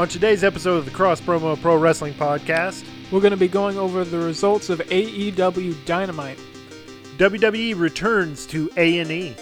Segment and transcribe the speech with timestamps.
[0.00, 3.76] On today's episode of the Cross Promo Pro Wrestling Podcast, We're going to be going
[3.76, 6.38] over the results of AEW Dynamite.
[7.18, 9.36] WWE returns to A&E.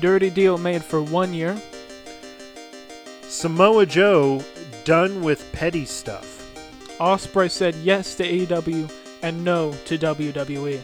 [0.00, 1.56] Dirty deal made for one year.
[3.28, 4.42] Samoa Joe
[4.84, 6.52] done with petty stuff.
[6.98, 10.80] Ospreay said yes to AEW and no to WWE.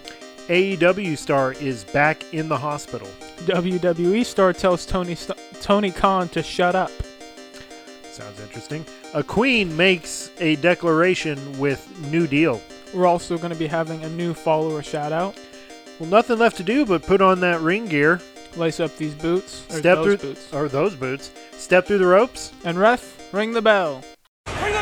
[0.47, 3.09] AEW star is back in the hospital.
[3.39, 6.93] WWE star tells Tony St- Tony Khan to shut up.
[8.13, 8.85] Sounds interesting.
[9.15, 12.61] A queen makes a declaration with New Deal.
[12.95, 15.39] We're also going to be having a new follower shout out.
[15.99, 18.21] Well, nothing left to do but put on that ring gear,
[18.57, 19.65] Lace up these boots.
[19.71, 20.53] Or step those through boots.
[20.53, 22.53] or those boots, step through the ropes.
[22.65, 24.03] And ref, ring the bell.
[24.47, 24.78] The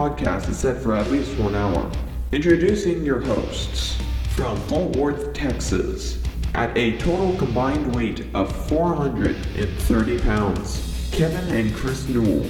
[0.00, 1.90] podcast is set for at least one hour.
[2.32, 6.22] Introducing your hosts from Fort Worth, Texas,
[6.54, 12.46] at a total combined weight of 430 pounds, Kevin and Chris Newell,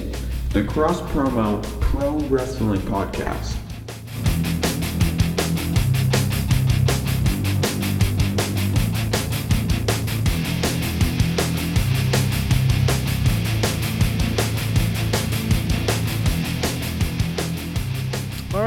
[0.51, 3.60] the Cross Promo Pro Wrestling Podcast.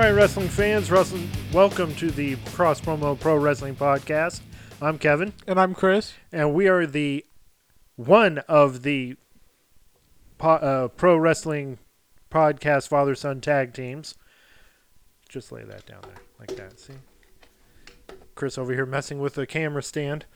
[0.05, 4.43] Right, wrestling fans, wrestling, welcome to the Cross Promo Pro Wrestling Podcast.
[4.83, 5.33] I'm Kevin.
[5.47, 6.13] And I'm Chris.
[6.31, 7.25] and we are the
[7.97, 9.17] one of the
[10.37, 11.79] po- uh, pro wrestling
[12.31, 14.15] podcast father son tag teams.
[15.27, 16.79] Just lay that down there like that.
[16.79, 16.93] See,
[18.35, 20.27] Chris over here messing with the camera stand.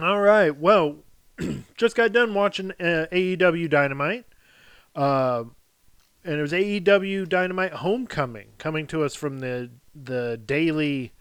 [0.00, 1.04] All right, well,
[1.76, 4.24] just got done watching uh, AEW Dynamite.
[4.94, 5.44] Uh,
[6.26, 11.12] and it was AEW Dynamite Homecoming coming to us from the the daily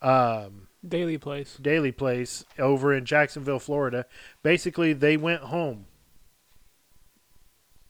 [0.00, 1.58] um, Daily Place.
[1.60, 4.06] Daily Place over in Jacksonville, Florida.
[4.42, 5.86] Basically, they went home.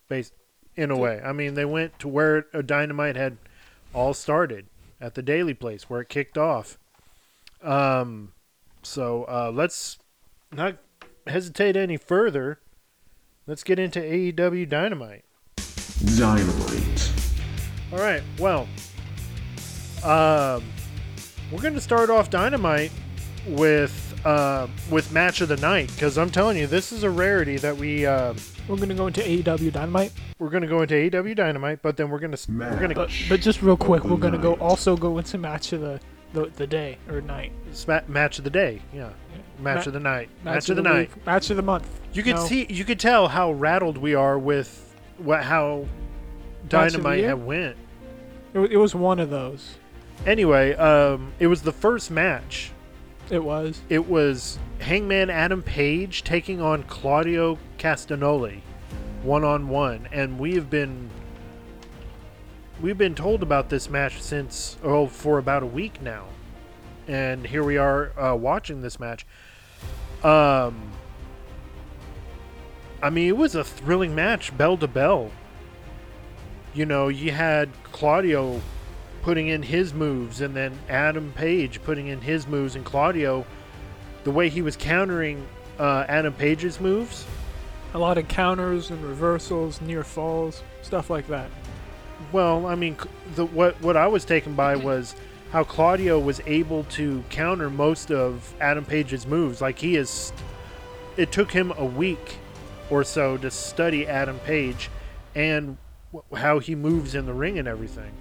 [0.07, 0.31] Bas-
[0.75, 3.37] in a way, I mean, they went to where a Dynamite had
[3.93, 4.67] all started
[4.99, 6.77] at the Daily Place, where it kicked off.
[7.63, 8.33] Um,
[8.83, 9.97] so uh, let's
[10.51, 10.77] not
[11.27, 12.59] hesitate any further.
[13.47, 15.23] Let's get into AEW Dynamite.
[16.03, 17.11] Dynamite.
[17.91, 18.21] All right.
[18.39, 18.67] Well,
[20.03, 20.63] um,
[21.51, 22.91] we're going to start off Dynamite
[23.47, 27.57] with uh, with match of the night because I'm telling you, this is a rarity
[27.57, 28.33] that we uh,
[28.67, 30.11] We're going to go into AEW Dynamite.
[30.39, 32.95] we're going to go into AEW Dynamite, but then we're going to we're going to
[32.95, 35.99] But, but just real quick, we're going to go also go into match of the,
[36.33, 37.51] the, the day or night.
[37.71, 38.81] sma- match of the day.
[38.93, 39.09] Yeah,
[39.59, 40.29] match Ma- of the night.
[40.43, 41.15] Match, of the, the night.
[41.15, 41.87] week, match of the month.
[42.13, 42.45] You could No.
[42.47, 44.81] see, you could tell how rattled we are with
[45.17, 45.89] what how Match of
[46.63, 47.77] the Dynamite had went.
[48.53, 49.75] It, it was one of those.
[50.25, 52.71] Anyway, um, it was the first match
[53.29, 53.81] It was.
[53.89, 58.61] it was Hangman Adam Page taking on Claudio Castagnoli
[59.25, 61.09] one on one, and we have been
[62.81, 66.25] we've been told about this match since oh for about a week now,
[67.07, 69.25] and here we are uh, watching this match.
[70.23, 70.91] Um,
[73.05, 75.29] I mean, it was a thrilling match, bell to bell.
[76.73, 78.59] You know, you had Claudio
[79.21, 83.45] putting in his moves, and then Adam Page putting in his moves, and Claudio
[84.23, 85.45] the way he was countering
[85.77, 87.27] uh, Adam Page's moves.
[87.93, 91.51] A lot of counters and reversals, near falls, stuff like that.
[92.31, 92.97] Well, I mean,
[93.35, 95.15] the what what I was taken by was
[95.51, 99.61] how Claudio was able to counter most of Adam Page's moves.
[99.61, 100.33] Like he is,
[101.17, 102.39] it took him a week
[102.89, 104.89] or so to study Adam Page
[105.33, 105.77] and
[106.13, 108.11] wh- how he moves in the ring and everything.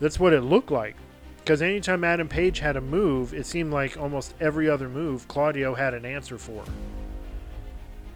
[0.00, 0.96] That's what it looked like.
[1.38, 5.74] Because anytime Adam Page had a move, it seemed like almost every other move Claudio
[5.74, 6.62] had an answer for.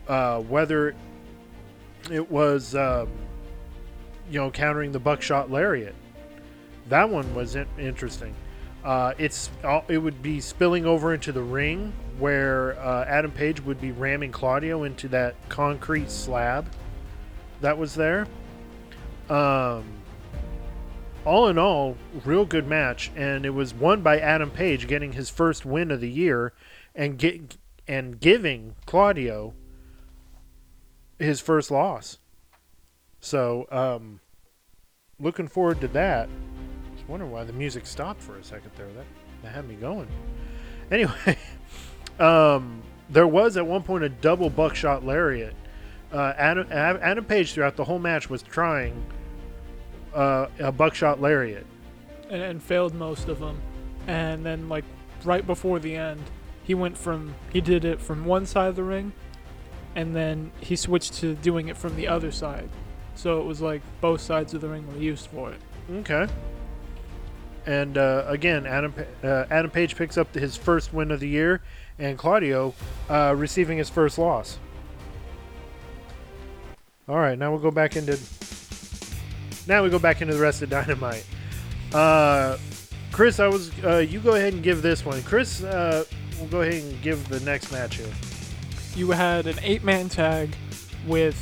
[0.06, 0.94] Uh, whether
[2.10, 3.06] it was, uh,
[4.30, 5.94] you know, countering the buckshot lariat,
[6.88, 8.34] that one was in- interesting.
[8.84, 9.48] Uh, it's
[9.88, 14.32] it would be spilling over into the ring where uh, Adam Page would be ramming
[14.32, 16.66] Claudio into that concrete slab
[17.62, 18.26] that was there.
[19.30, 19.84] Um,
[21.24, 25.30] all in all, real good match, and it was won by Adam Page getting his
[25.30, 26.52] first win of the year,
[26.94, 27.56] and get
[27.88, 29.54] and giving Claudio
[31.18, 32.18] his first loss.
[33.20, 34.20] So, um,
[35.20, 36.28] looking forward to that.
[36.96, 38.88] Just wondering why the music stopped for a second there.
[38.88, 39.06] That
[39.42, 40.08] that had me going.
[40.90, 41.38] Anyway,
[42.22, 45.54] um, there was at one point a double buckshot lariat.
[46.12, 49.04] Uh, Adam, Adam Page throughout the whole match was trying
[50.14, 51.66] uh, a buckshot lariat.
[52.30, 53.60] and, and failed most of them.
[54.06, 54.84] And then like
[55.24, 56.22] right before the end,
[56.64, 59.12] he went from he did it from one side of the ring,
[59.94, 62.68] and then he switched to doing it from the other side.
[63.14, 65.60] So it was like both sides of the ring were used for it.
[65.90, 66.26] Okay.
[67.66, 71.62] And uh, again, Adam uh, Adam Page picks up his first win of the year,
[72.02, 72.74] and Claudio
[73.08, 74.58] uh, receiving his first loss.
[77.08, 78.18] All right, now we'll go back into.
[79.66, 81.24] Now we go back into the rest of Dynamite.
[81.94, 82.58] Uh,
[83.12, 83.70] Chris, I was.
[83.84, 85.22] Uh, you go ahead and give this one.
[85.22, 86.04] Chris, uh,
[86.38, 88.12] we'll go ahead and give the next match here.
[88.94, 90.54] You had an eight-man tag
[91.06, 91.36] with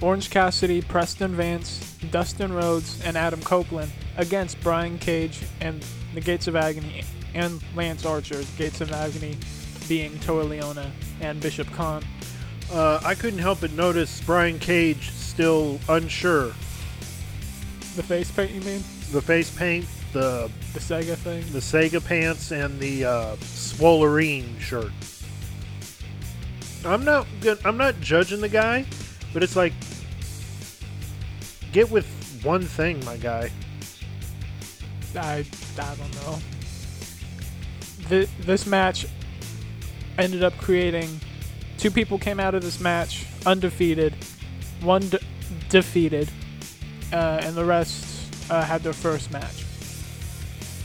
[0.00, 5.84] Orange Cassidy, Preston Vance, Dustin Rhodes, and Adam Copeland against Brian Cage and
[6.14, 7.04] the Gates of Agony
[7.34, 8.42] and Lance Archer.
[8.56, 9.36] Gates of Agony
[9.88, 10.90] being Toa Liona
[11.20, 12.02] and Bishop Kaun.
[12.72, 16.48] Uh, I couldn't help but notice Brian Cage still unsure.
[17.96, 18.82] The face paint, you mean?
[19.12, 21.44] The face paint, the The Sega thing?
[21.52, 24.92] the Sega pants and the uh, Swolverine shirt.
[26.84, 27.58] I'm not good.
[27.64, 28.84] I'm not judging the guy,
[29.32, 29.72] but it's like
[31.72, 32.06] get with
[32.42, 33.50] one thing, my guy.
[35.14, 35.44] I,
[35.78, 36.38] I don't know.
[38.08, 39.06] Th- this match
[40.18, 41.20] ended up creating
[41.78, 44.14] two people came out of this match undefeated,
[44.80, 45.20] one de-
[45.68, 46.28] defeated,
[47.12, 49.64] uh, and the rest uh, had their first match.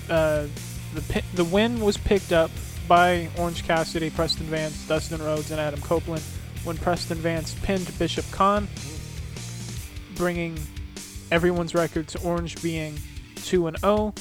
[0.09, 0.47] Uh,
[0.95, 2.49] the pi- the win was picked up
[2.87, 6.23] by Orange Cassidy, Preston Vance, Dustin Rhodes, and Adam Copeland
[6.63, 8.67] when Preston Vance pinned Bishop Kaun,
[10.15, 10.57] bringing
[11.31, 12.97] everyone's record to Orange being
[13.35, 14.13] 2 and 0,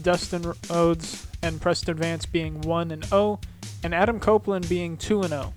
[0.00, 3.40] Dustin Rhodes and Preston Vance being 1 and 0,
[3.84, 5.54] and Adam Copeland being 2 and 0.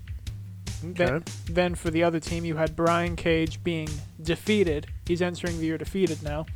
[0.84, 0.92] Okay.
[0.92, 3.88] Then, then for the other team, you had Brian Cage being
[4.22, 4.86] defeated.
[5.06, 6.46] He's entering the year defeated now.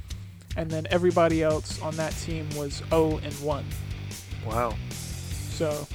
[0.57, 3.65] And then everybody else on that team was 0 and 1.
[4.47, 4.75] Wow.
[4.91, 5.89] So,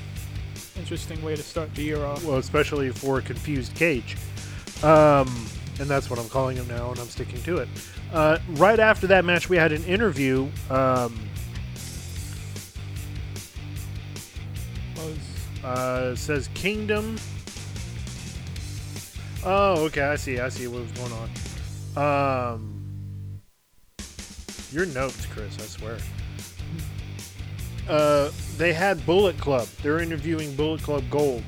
[0.78, 2.26] interesting way to start the year off.
[2.26, 4.18] Well, especially for confused Cage.
[4.84, 5.28] Um,
[5.80, 7.70] and that's what I'm calling him now, and I'm sticking to it.
[8.12, 10.50] Uh, right after that match, we had an interview.
[10.72, 11.30] Um,
[15.64, 17.18] uh, it says Kingdom.
[19.44, 20.02] Oh, okay.
[20.02, 20.40] I see.
[20.40, 21.12] I see what was going
[21.96, 22.54] on.
[22.54, 23.42] Um,
[24.72, 25.58] your notes, Chris.
[25.58, 25.98] I swear.
[27.88, 29.68] Uh, they had Bullet Club.
[29.82, 31.44] They're interviewing Bullet Club Gold,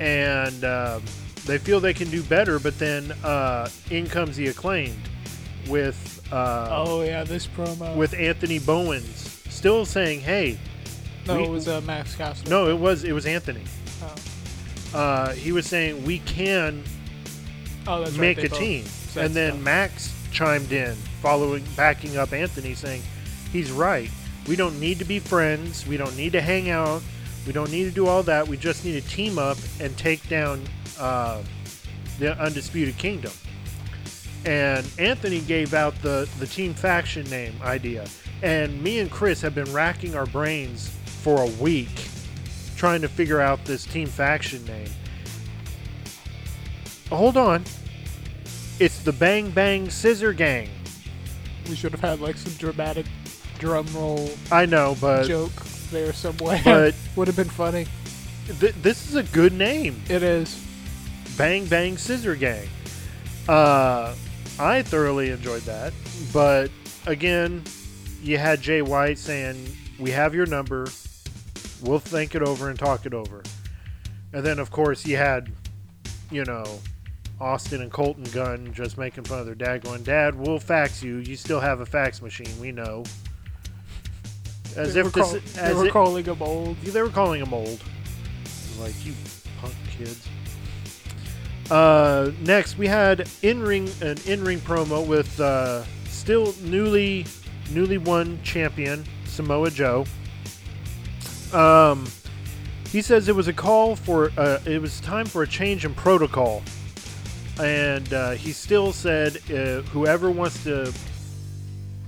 [0.00, 1.02] and um,
[1.46, 2.58] they feel they can do better.
[2.58, 4.96] But then uh, in comes the acclaimed
[5.68, 7.96] with uh, oh yeah, this promo.
[7.96, 10.58] with Anthony Bowens still saying, "Hey,
[11.26, 12.48] no, we- it was uh, Max Caster.
[12.50, 13.64] no, it was it was Anthony."
[14.02, 16.84] Oh, Uh, he was saying we can
[17.86, 18.84] oh that's right, make they a team.
[19.16, 19.62] And then stuff.
[19.64, 23.02] Max chimed in, following, backing up Anthony, saying,
[23.52, 24.10] "He's right.
[24.48, 25.86] We don't need to be friends.
[25.86, 27.02] We don't need to hang out.
[27.46, 28.46] We don't need to do all that.
[28.48, 30.62] We just need to team up and take down
[30.98, 31.42] uh,
[32.18, 33.32] the undisputed kingdom."
[34.44, 38.06] And Anthony gave out the the team faction name idea,
[38.42, 40.90] and me and Chris have been racking our brains
[41.24, 41.88] for a week
[42.76, 44.90] trying to figure out this team faction name.
[47.08, 47.64] Hold on.
[48.78, 50.68] It's the Bang Bang Scissor Gang.
[51.66, 53.06] we should have had like some dramatic
[53.58, 56.60] drum roll I know, but joke there somewhere.
[56.64, 57.86] but Would have been funny.
[58.60, 60.02] th- this is a good name.
[60.10, 60.62] It is.
[61.38, 62.68] Bang Bang Scissor Gang.
[63.48, 64.14] Uh,
[64.58, 65.94] I thoroughly enjoyed that,
[66.34, 66.70] but
[67.06, 67.62] again,
[68.22, 69.56] you had Jay White saying,
[69.98, 70.86] "We have your number.
[71.84, 73.42] We'll think it over and talk it over."
[74.32, 75.50] And then, of course, you had,
[76.30, 76.64] you know,
[77.40, 81.16] Austin and Colton Gunn just making fun of their dad, going, "Dad, we'll fax you.
[81.18, 82.58] You still have a fax machine.
[82.60, 83.04] We know."
[84.76, 86.80] As they if this, call- they as were it- calling him old.
[86.80, 87.80] they were calling him old.
[88.80, 89.14] Like you
[89.60, 90.26] punk kids.
[91.70, 97.24] Uh, next we had in ring an in ring promo with uh, still newly
[97.70, 100.04] newly won champion Samoa Joe.
[101.54, 102.06] Um,
[102.90, 105.94] he says it was a call for uh, it was time for a change in
[105.94, 106.62] protocol,
[107.60, 110.92] and uh, he still said uh, whoever wants to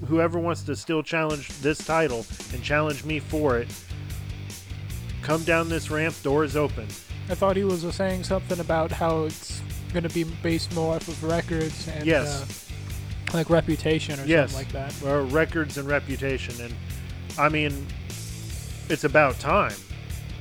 [0.07, 3.67] whoever wants to still challenge this title and challenge me for it
[5.23, 6.87] come down this ramp Door is open
[7.31, 9.61] I thought he was uh, saying something about how it's
[9.95, 12.29] going to be based more off of records and Yes.
[13.33, 14.53] uh, like reputation or Yes.
[14.53, 15.09] something like that.
[15.09, 16.75] uh, records and reputation, and
[17.39, 17.87] I mean,
[18.89, 19.77] it's about time,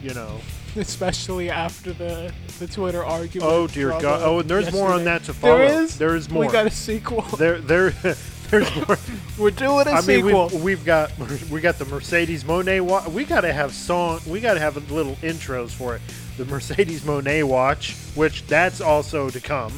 [0.02, 0.40] you know.
[0.76, 3.50] Especially after the the Twitter argument.
[3.52, 4.22] Oh dear God!
[4.22, 5.58] Oh, and there's more on that to follow.
[5.58, 5.98] There is.
[5.98, 6.46] There is more.
[6.46, 7.22] We got a sequel.
[7.38, 7.90] there, there,
[8.52, 8.98] there's more.
[9.38, 10.50] We're doing a I mean, sequel.
[10.50, 11.18] we've, we've got
[11.50, 13.08] we got the Mercedes Moné watch.
[13.08, 14.20] We got to have song.
[14.28, 16.02] We got to have a little intros for it.
[16.38, 19.72] The Mercedes Moné watch, which that's also to come,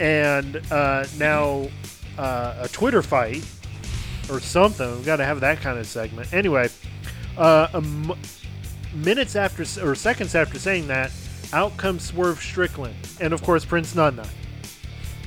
[0.00, 1.68] and uh, now
[2.18, 3.44] uh, a Twitter fight
[4.28, 4.90] or something.
[4.96, 6.32] We've got to have that kind of segment.
[6.32, 6.68] Anyway,
[7.40, 7.80] uh,
[8.94, 11.10] minutes after or seconds after saying that,
[11.52, 14.28] out comes Swerve Strickland, and of course Prince Nana,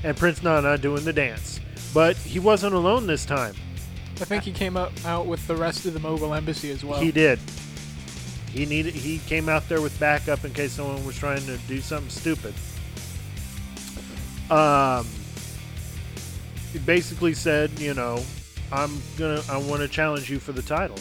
[0.04, 1.60] and Prince Nana doing the dance.
[1.94, 3.56] But he wasn't alone this time.
[4.22, 7.00] I think he came up out with the rest of the Mogul Embassy as well.
[7.00, 7.40] He did.
[8.52, 8.94] He needed.
[8.94, 12.54] He came out there with backup in case someone was trying to do something stupid.
[14.52, 15.08] Um,
[16.72, 18.24] he basically said, you know,
[18.72, 19.42] I'm gonna.
[19.50, 20.98] I want to challenge you for the title.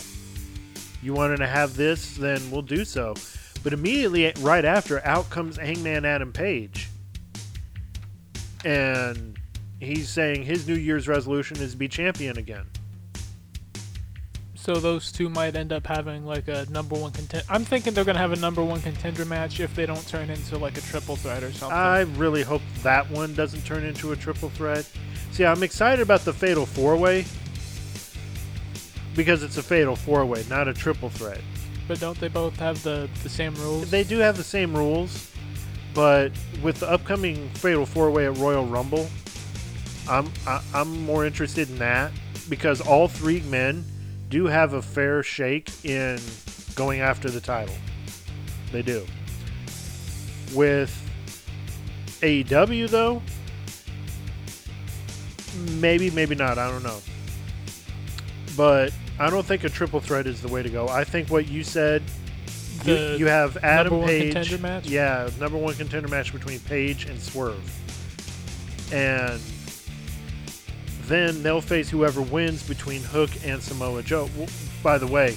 [1.03, 3.15] You wanted to have this, then we'll do so.
[3.63, 6.89] But immediately, right after, out comes Hangman Adam Page,
[8.65, 9.37] and
[9.81, 12.67] he's saying his New Year's resolution is to be champion again.
[14.55, 17.45] So those two might end up having like a number one contender.
[17.51, 20.57] I'm thinking they're gonna have a number one contender match if they don't turn into
[20.57, 21.77] like a triple threat or something.
[21.77, 24.89] I really hope that one doesn't turn into a triple threat.
[25.33, 27.25] See, I'm excited about the Fatal Four Way
[29.15, 31.41] because it's a Fatal Four Way, not a triple threat.
[31.89, 33.91] but don't they both have the the same rules?
[33.91, 35.31] They do have the same rules,
[35.95, 39.09] but with the upcoming Fatal Four Way at Royal Rumble,
[40.09, 42.13] I'm I, I'm more interested in that
[42.49, 43.85] because all three men
[44.29, 46.19] do have a fair shake in
[46.75, 47.75] going after the title.
[48.73, 49.07] They do.
[50.55, 50.91] With
[52.23, 53.23] AEW though,
[55.79, 56.59] maybe maybe not.
[56.59, 57.01] I don't know.
[58.57, 60.89] But I don't think a triple threat is the way to go.
[60.89, 62.03] I think what you said
[62.85, 64.33] you, The you have Adam one Page.
[64.33, 64.87] contender match?
[64.89, 67.63] Yeah, number one contender match between Page and Swerve.
[68.93, 69.41] And
[71.03, 74.29] then they'll face whoever wins between Hook and Samoa Joe.
[74.83, 75.37] By the way,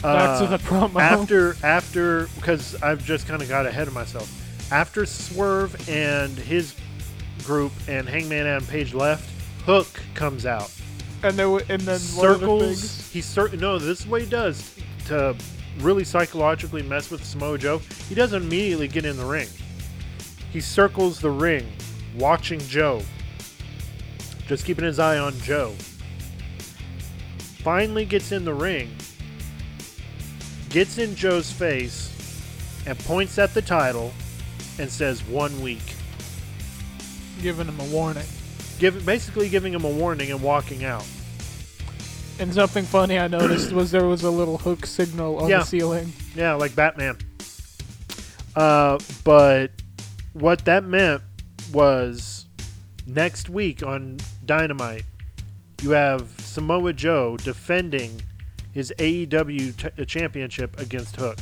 [0.00, 1.00] Back to uh, the promo.
[1.00, 4.30] after after because I've just kind of got ahead of myself.
[4.70, 6.76] After Swerve and his
[7.42, 9.28] group and Hangman Adam Page left,
[9.64, 10.70] Hook comes out
[11.24, 13.10] and then and then circles.
[13.10, 15.34] He cer- no, this is what he does to
[15.80, 17.78] really psychologically mess with Samoa Joe.
[18.08, 19.48] He doesn't immediately get in the ring.
[20.52, 21.66] He circles the ring,
[22.16, 23.02] watching Joe,
[24.46, 25.74] just keeping his eye on Joe.
[27.62, 28.94] Finally gets in the ring,
[30.68, 32.12] gets in Joe's face,
[32.86, 34.12] and points at the title,
[34.78, 35.94] and says one week.
[37.42, 38.26] giving him a warning.
[38.78, 41.06] Give, basically giving him a warning and walking out.
[42.40, 45.60] And something funny I noticed was there was a little hook signal on Yeah.
[45.60, 46.12] the ceiling.
[46.34, 47.16] Yeah, like Batman.
[48.56, 49.70] Uh, but
[50.32, 51.22] what that meant
[51.72, 52.46] was
[53.06, 55.04] next week on Dynamite,
[55.82, 58.20] you have Samoa Joe defending
[58.72, 61.38] his AEW t- championship against Hook.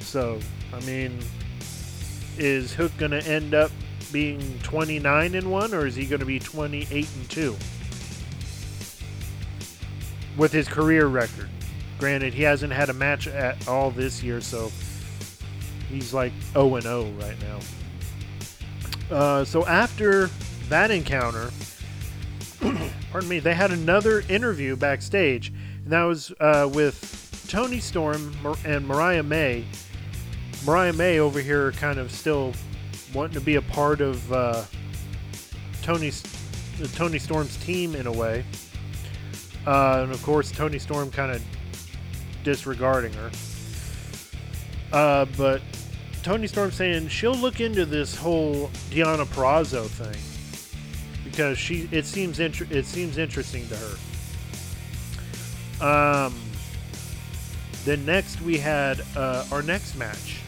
[0.00, 0.38] So,
[0.72, 1.18] I mean,
[2.38, 3.70] is Hook going to end up
[4.12, 7.56] being 29 and 1 or is he going to be 28 and 2?
[10.36, 11.48] With his career record.
[11.98, 14.70] Granted, he hasn't had a match at all this year, so
[15.88, 17.58] he's like 0 and 0 right now.
[19.10, 20.28] Uh, so after
[20.68, 21.50] that encounter,
[23.10, 25.52] pardon me, they had another interview backstage,
[25.84, 28.34] and that was uh, with Toni Storm
[28.64, 29.64] and Mariah May.
[30.66, 32.52] Mariah May over here, kind of still
[33.14, 34.64] wanting to be a part of uh,
[35.82, 36.22] Toni's
[36.94, 38.44] Toni Storm's team in a way.
[39.66, 41.42] Uh, and of course, Toni Storm kind of
[42.44, 43.30] disregarding her.
[44.92, 45.60] Uh, but
[46.22, 50.20] Toni Storm saying she'll look into this whole Deonna Purrazzo thing
[51.24, 53.96] because she it seems inter- it seems interesting to her.
[56.26, 56.34] Um,
[57.84, 60.40] then next we had uh, our next match.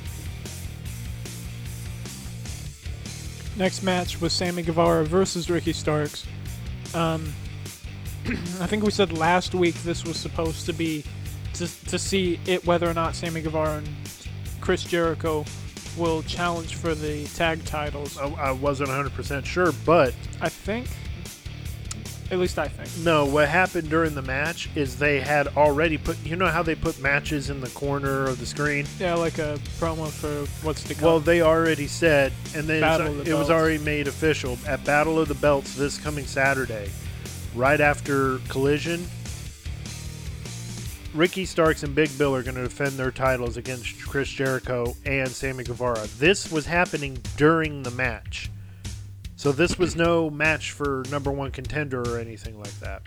[3.59, 6.25] Next match was Sammy Guevara versus Ricky Starks.
[6.95, 7.33] Um,
[8.61, 11.05] I think we said last week this was supposed to be
[11.55, 13.89] to, to see it whether or not Sammy Guevara and
[14.61, 15.45] Chris Jericho
[15.97, 18.17] will challenge for the tag titles.
[18.17, 20.87] I, I wasn't 100% sure, but I think
[22.31, 23.05] At least I think.
[23.05, 26.19] No, what happened during the match is they had already put.
[26.25, 28.87] You know how they put matches in the corner of the screen?
[28.99, 31.05] Yeah, like a promo for what's to come.
[31.05, 35.29] Well, they already said, and then Battle it was already made official at Battle of
[35.29, 36.91] the Belts this coming Saturday,
[37.55, 39.07] right after Collision.
[41.15, 45.31] Ricky Starks and Big Bill are going to defend their titles against Chris Jericho and
[45.31, 46.07] Sammy Guevara.
[46.19, 48.51] This was happening during the match.
[49.39, 53.03] So this was no match for number one contender or anything like that.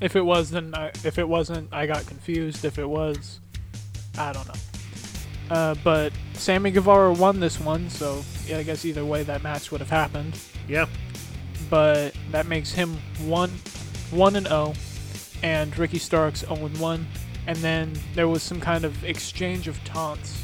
[0.00, 2.64] if it was, then I, if it wasn't, I got confused.
[2.64, 3.40] If it was,
[4.16, 5.54] I don't know.
[5.54, 9.70] Uh, but Sammy Guevara won this one, so yeah, I guess either way that match
[9.70, 10.38] would have happened.
[10.66, 10.86] Yeah.
[11.68, 13.50] But that makes him one,
[14.10, 14.72] one and zero,
[15.42, 17.06] and Ricky Starks zero and one.
[17.46, 20.42] And then there was some kind of exchange of taunts.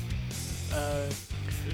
[0.74, 1.08] Uh,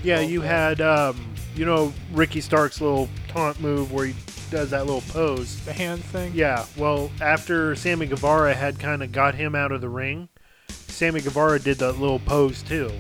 [0.05, 4.15] Yeah, you had, um, you know, Ricky Stark's little taunt move where he
[4.51, 5.63] does that little pose.
[5.65, 6.33] the hand thing.
[6.35, 10.29] Yeah, well, after Sammy Guevara had kind of got him out of the ring,
[10.69, 12.91] Sammy Guevara did that little pose too.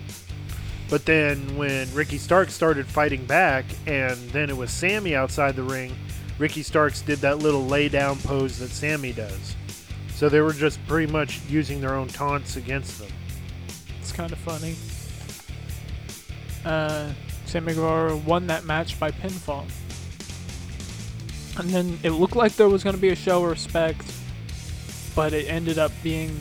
[0.88, 5.62] But then when Ricky Stark started fighting back, and then it was Sammy outside the
[5.62, 5.96] ring,
[6.38, 9.54] Ricky Starks did that little lay down pose that Sammy does.
[10.14, 13.10] So they were just pretty much using their own taunts against them.
[14.00, 14.74] It's kind of funny.
[16.64, 17.12] Uh,
[17.50, 19.64] Sammy Guevara won that match by pinfall.
[21.58, 24.06] And then it looked like there was going to be a show of respect,
[25.16, 26.38] but it ended up being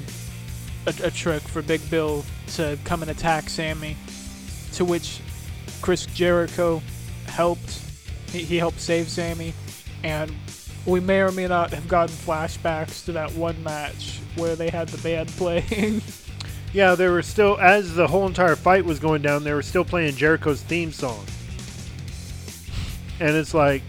[0.86, 3.98] a, a trick for Big Bill to come and attack Sammy,
[4.74, 5.20] to which
[5.82, 6.80] Chris Jericho
[7.25, 7.82] helped.
[8.32, 9.56] He, he helped save Sammy,
[10.04, 10.32] and
[10.86, 14.89] we may or may not have gotten flashbacks to that one match where they had
[14.89, 16.04] the band playing.
[16.72, 19.84] Yeah, they were still, as the whole entire fight was going down, they were still
[19.84, 21.26] playing Jericho's theme song.
[23.20, 23.82] And it's like,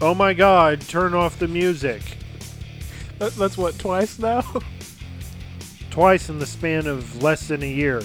[0.00, 2.02] oh my god, turn off the music.
[3.18, 4.42] That- That's what twice now.
[5.90, 8.00] Twice in the span of less than a year.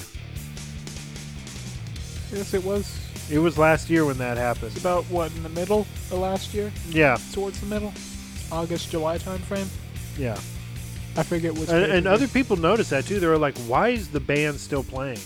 [2.33, 2.99] yes, it was
[3.31, 4.71] It was last year when that happened.
[4.73, 7.93] It's about what in the middle of last year, Yeah, towards the middle,
[8.51, 9.69] August July time frame.
[10.17, 10.37] yeah.
[11.17, 11.69] I forget which.
[11.69, 13.19] And, and other people noticed that too.
[13.19, 15.19] They were like, why is the band still playing?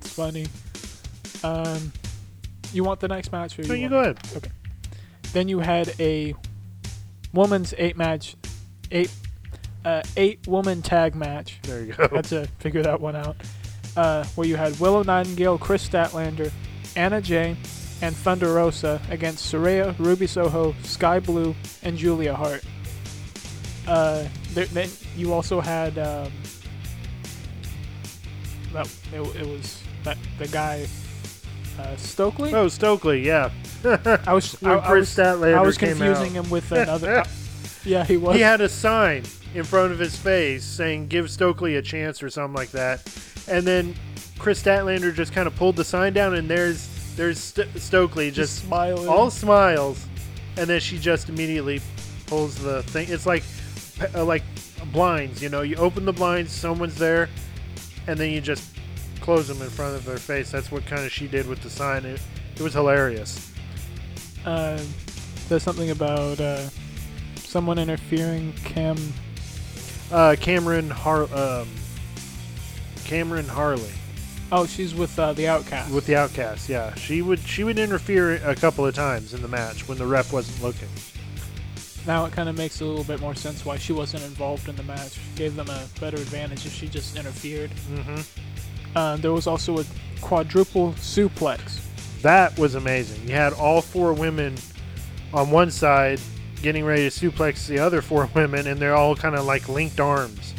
[0.00, 0.46] It's funny.
[1.42, 1.92] Um,
[2.72, 3.58] you want the next match?
[3.58, 4.18] Or No, you want- go ahead.
[4.36, 4.50] Okay.
[5.32, 6.34] Then you had a
[7.34, 8.36] woman's eight match,
[8.90, 9.10] eight,
[9.84, 11.58] uh, eight woman tag match.
[11.62, 12.08] There you go.
[12.08, 13.36] had to figure that one out.
[13.96, 16.52] Uh, where you had Willow Nightingale, Kris Statlander,
[16.96, 17.56] Anna Jay,
[18.02, 22.62] and Thunder Rosa against Saraya, Ruby Soho, Sky Blue, and Julia Hart.
[23.86, 26.32] Uh, there, you also had um,
[28.72, 30.86] that it, it was that the guy
[31.78, 32.54] uh, Stokely.
[32.54, 33.50] Oh, Stokely, yeah.
[33.84, 36.44] I was I, I Chris was, Statlander I was confusing out.
[36.44, 37.24] him with another.
[37.84, 38.34] yeah, he was.
[38.34, 42.30] He had a sign in front of his face saying "Give Stokely a chance" or
[42.30, 43.02] something like that,
[43.48, 43.94] and then
[44.38, 48.54] Kris Statlander just kind of pulled the sign down, and there's there's St- Stokely just
[48.54, 49.08] just smiling.
[49.08, 50.04] all smiles,
[50.56, 51.80] and then she just immediately
[52.26, 53.08] pulls the thing.
[53.10, 53.44] It's like
[54.14, 54.42] uh, like
[54.92, 55.62] blinds, you know.
[55.62, 57.28] You open the blinds, someone's there,
[58.06, 58.74] and then you just
[59.20, 60.50] close them in front of their face.
[60.50, 62.04] That's what kind of she did with the sign.
[62.04, 62.20] It,
[62.56, 63.52] it was hilarious.
[64.44, 64.80] uh,
[65.48, 66.68] there's something about uh,
[67.36, 68.52] someone interfering.
[68.64, 68.96] Cam.
[70.10, 71.68] Uh, Cameron Har um,
[73.04, 73.90] Cameron Harley.
[74.52, 75.92] Oh, she's with uh, the Outcast.
[75.92, 76.68] with the Outcast.
[76.68, 80.06] Yeah, she would she would interfere a couple of times in the match when the
[80.06, 80.88] ref wasn't looking.
[82.06, 84.76] Now it kind of makes a little bit more sense why she wasn't involved in
[84.76, 85.18] the match.
[85.34, 87.70] Gave them a better advantage if she just interfered.
[87.70, 88.20] hmm
[88.94, 89.84] Uh, there was also a
[90.20, 91.80] quadruple suplex.
[92.22, 93.28] That was amazing.
[93.28, 94.54] You had all four women
[95.34, 96.20] on one side
[96.62, 100.00] getting ready to suplex the other four women, and they're all kind of like linked
[100.00, 100.54] arms,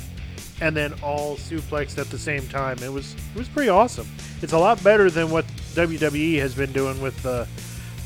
[0.62, 2.78] and then all suplexed at the same time.
[2.84, 4.08] It was it was pretty awesome.
[4.42, 7.48] It's a lot better than what WWE has been doing with the.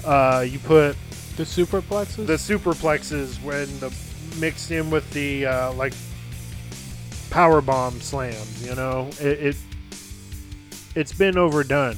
[0.06, 0.96] Uh, you put
[1.38, 2.28] The superplexes.
[2.28, 3.94] the superplexes when the
[4.40, 5.94] mixed in with the uh, like
[7.30, 8.68] power bomb slams.
[8.68, 9.56] You know, it, it
[10.96, 11.98] it's been overdone.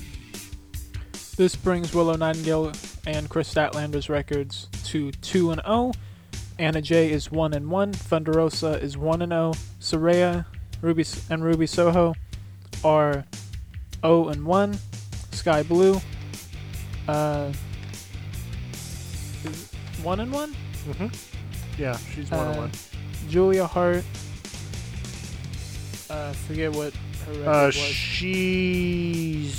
[1.35, 2.71] This brings Willow Nightingale
[3.07, 5.93] and Kris Statlander's records to 2 and 0.
[6.59, 7.93] Anna Jay is 1 and 1.
[7.93, 9.53] Thunder Rosa is 1 and 0.
[9.79, 10.45] Saraya
[10.81, 12.13] Ruby and Ruby Soho
[12.83, 13.25] are
[14.01, 14.77] 0 and 1.
[15.31, 15.99] Sky Blue
[17.07, 17.51] uh
[20.03, 20.53] 1 and 1.
[20.53, 21.07] hmm
[21.77, 22.71] Yeah, she's one on Uh, one.
[23.29, 24.03] Julia Hart
[26.09, 26.93] uh forget what
[27.25, 27.75] her record Uh, was.
[27.75, 29.55] she's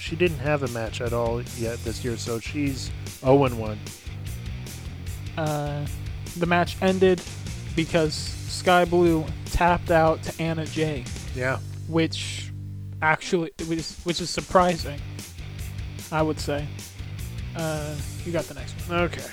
[0.00, 3.78] she didn't have a match at all yet this year, so she's zero and one.
[5.36, 5.84] Uh,
[6.36, 7.20] the match ended
[7.74, 11.04] because Sky Blue tapped out to Anna Jay,
[11.34, 11.58] Yeah.
[11.88, 12.52] which
[13.02, 15.00] actually which is, which is surprising.
[16.12, 16.66] I would say.
[17.56, 19.00] Uh, you got the next one.
[19.00, 19.24] Okay.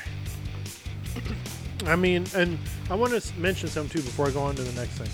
[1.86, 2.58] I mean, and
[2.90, 5.10] I want to mention something too before I go on to the next thing.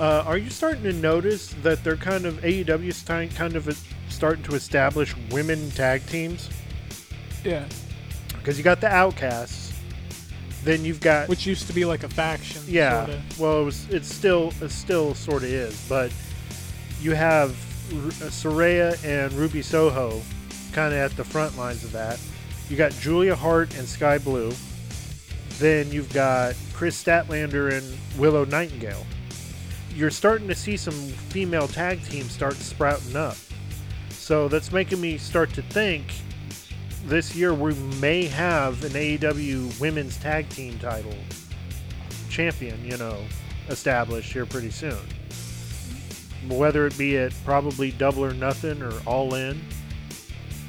[0.00, 3.66] Uh, are you starting to notice that they're kind of AEW's time kind of
[4.08, 6.48] starting to establish women tag teams?
[7.44, 7.64] Yeah,
[8.36, 9.72] Because you got the Outcasts,
[10.64, 12.62] then you've got which used to be like a faction.
[12.66, 13.06] yeah.
[13.06, 13.22] sorta.
[13.38, 16.12] Well, it was, it's still it still sort of is, but
[17.00, 17.50] you have
[17.92, 20.20] R- uh, Saraya and Ruby Soho
[20.72, 22.18] kind of at the front lines of that.
[22.68, 24.52] You got Julia Hart and Sky Blue.
[25.58, 29.04] Then you've got Kris Statlander and Willow Nightingale.
[29.94, 33.36] You're starting to see some female tag teams start sprouting up.
[34.10, 36.12] So that's making me start to think
[37.06, 41.14] this year we may have an AEW women's tag team title
[42.28, 43.24] champion, you know,
[43.68, 44.98] established here pretty soon.
[46.48, 49.60] Whether it be at probably double or nothing or all in,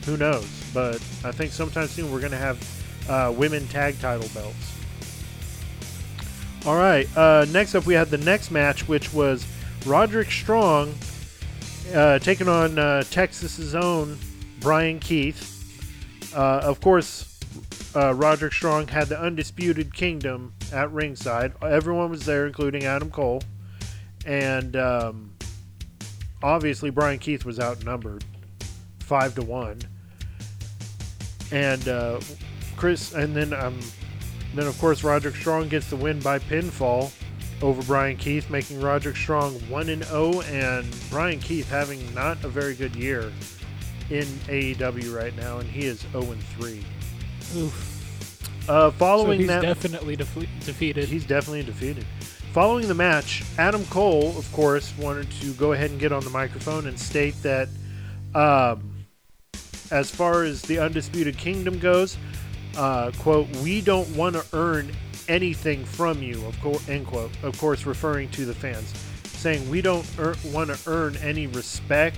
[0.05, 0.47] who knows?
[0.73, 4.78] But I think sometime soon we're going to have uh, women tag title belts.
[6.65, 7.07] All right.
[7.15, 9.45] Uh, next up, we had the next match, which was
[9.85, 10.93] Roderick Strong
[11.93, 14.17] uh, taking on uh, Texas's own
[14.59, 15.55] Bryan Keith.
[16.35, 17.39] Uh, of course,
[17.95, 21.53] uh, Roderick Strong had the undisputed kingdom at ringside.
[21.63, 23.41] Everyone was there, including Adam Cole,
[24.25, 25.31] and um,
[26.43, 28.23] obviously Bryan Keith was outnumbered
[28.99, 29.79] five to one.
[31.51, 32.19] And uh,
[32.75, 33.79] Chris, and then um,
[34.55, 37.11] then of course Roderick Strong gets the win by pinfall
[37.61, 42.47] over Bryan Keith, making Roderick Strong one and zero, and Bryan Keith having not a
[42.47, 43.31] very good year
[44.09, 46.83] in AEW right now, and he is zero and three.
[47.57, 47.95] Oof.
[48.67, 51.05] Uh, So following he's that, definitely defe- defeated.
[51.09, 52.05] He's definitely defeated.
[52.53, 56.29] Following the match, Adam Cole, of course, wanted to go ahead and get on the
[56.31, 57.67] microphone and state that,
[58.33, 59.05] um,
[59.91, 62.17] as far as the Undisputed Kingdom goes,
[62.79, 64.89] uh, quote, we don't want to earn
[65.27, 68.93] anything from you, of course, end quote, of course, referring to the fans,
[69.25, 72.17] saying we don't er- want to earn any respect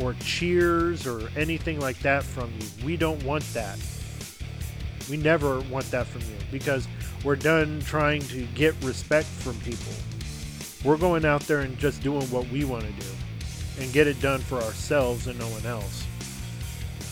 [0.00, 2.84] or cheers or anything like that from you.
[2.84, 3.78] We don't want that.
[5.08, 6.88] We never want that from you because
[7.22, 9.92] we're done trying to get respect from people.
[10.84, 13.12] We're going out there and just doing what we want to do
[13.78, 16.04] and get it done for ourselves and no one else.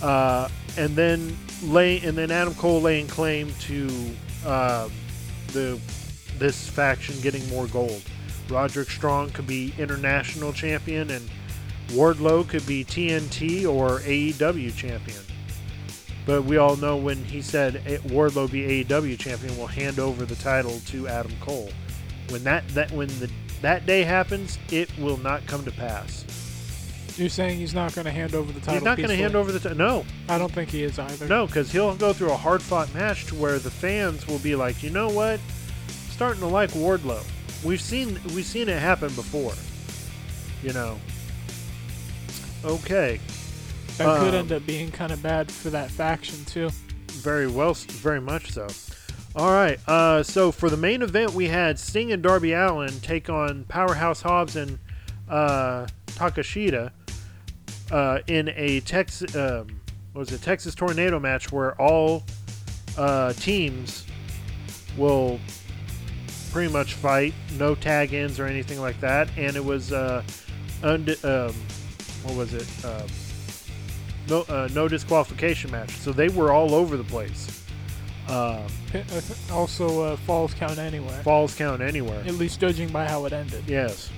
[0.03, 3.87] Uh, and then lay and then Adam Cole laying claim to
[4.47, 4.93] um,
[5.49, 5.79] the
[6.39, 8.03] this faction getting more gold.
[8.49, 11.29] Roderick Strong could be international champion and
[11.89, 15.21] Wardlow could be TNT or AEW champion.
[16.27, 17.75] But we all know when he said
[18.07, 21.71] Wardlow be AEW champion, we'll hand over the title to Adam Cole.
[22.31, 26.25] When that that when the that day happens, it will not come to pass.
[27.17, 28.75] You're saying he's not going to hand over the title?
[28.75, 29.79] He's not going to hand over the title.
[29.79, 31.29] No, I don't think he is either.
[31.29, 34.57] no, because he'll go through a hard fought match to where the fans will be
[34.57, 35.39] like, you know what,
[36.11, 37.25] starting to like Wardlow.
[37.65, 39.55] We've seen we've seen it happen before.
[40.63, 40.99] You know.
[42.65, 43.21] Okay.
[43.99, 46.71] that could um, end up being kind of bad for that faction too.
[47.09, 48.67] Very well, very much so.
[49.37, 49.79] All right.
[49.89, 54.23] Uh, so for the main event, we had Sting and Darby Allin take on Powerhouse
[54.23, 54.79] Hobbs and
[55.29, 56.91] uh, Takashita
[57.91, 59.81] uh, in a Texas um,
[60.13, 62.23] what was it Texas Tornado match where all
[62.97, 64.07] uh, teams
[64.97, 65.41] will
[66.53, 70.23] pretty much fight, no tag ins or anything like that, and it was uh,
[70.85, 71.53] und- um,
[72.23, 72.69] what was it?
[72.85, 73.07] Um,
[74.29, 75.91] no, uh, no disqualification match.
[75.91, 77.49] So they were all over the place.
[78.29, 79.03] Um, uh,
[79.51, 81.23] Also, uh, falls count anywhere.
[81.25, 82.21] falls count anywhere.
[82.25, 83.65] At least judging by how it ended.
[83.67, 84.11] Yes.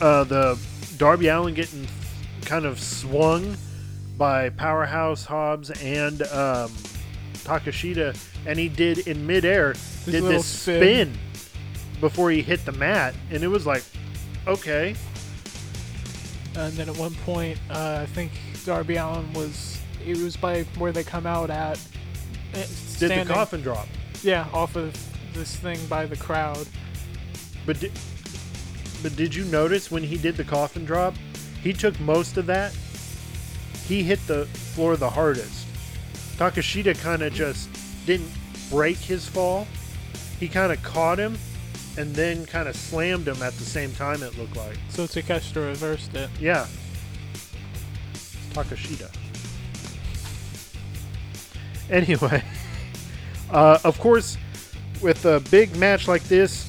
[0.00, 0.58] Uh, the
[0.98, 1.88] Darby Allin getting
[2.48, 3.56] kind of swung
[4.16, 6.72] by Powerhouse Hobbs and um,
[7.44, 9.74] Takashita, and he did in midair
[10.06, 11.12] did this spin.
[11.12, 11.18] spin
[12.00, 13.82] before he hit the mat, and it was like,
[14.46, 14.94] okay,
[16.56, 18.32] And then at one point, uh, I think
[18.64, 21.78] Darby Allin was it was by where they come out at.
[22.54, 22.64] eh,
[22.98, 23.86] did the coffin drop,
[24.22, 24.96] Yeah, off of
[25.34, 26.66] this thing by the crowd.
[27.66, 27.92] but did,
[29.02, 31.14] but did you notice when he did the coffin drop,
[31.62, 32.72] he took most of that.
[33.86, 35.66] He hit the floor the hardest.
[36.36, 37.68] Takashita kind of just
[38.06, 38.30] didn't
[38.70, 39.66] break his fall.
[40.38, 41.36] He kind of caught him
[41.96, 44.76] and then kind of slammed him at the same time, it looked like.
[44.88, 46.30] So Takeshita reversed it.
[46.38, 46.66] Yeah.
[48.52, 49.12] Takashita.
[51.90, 52.42] Anyway,
[53.50, 54.36] Uh, of course,
[55.00, 56.66] with a big match like this,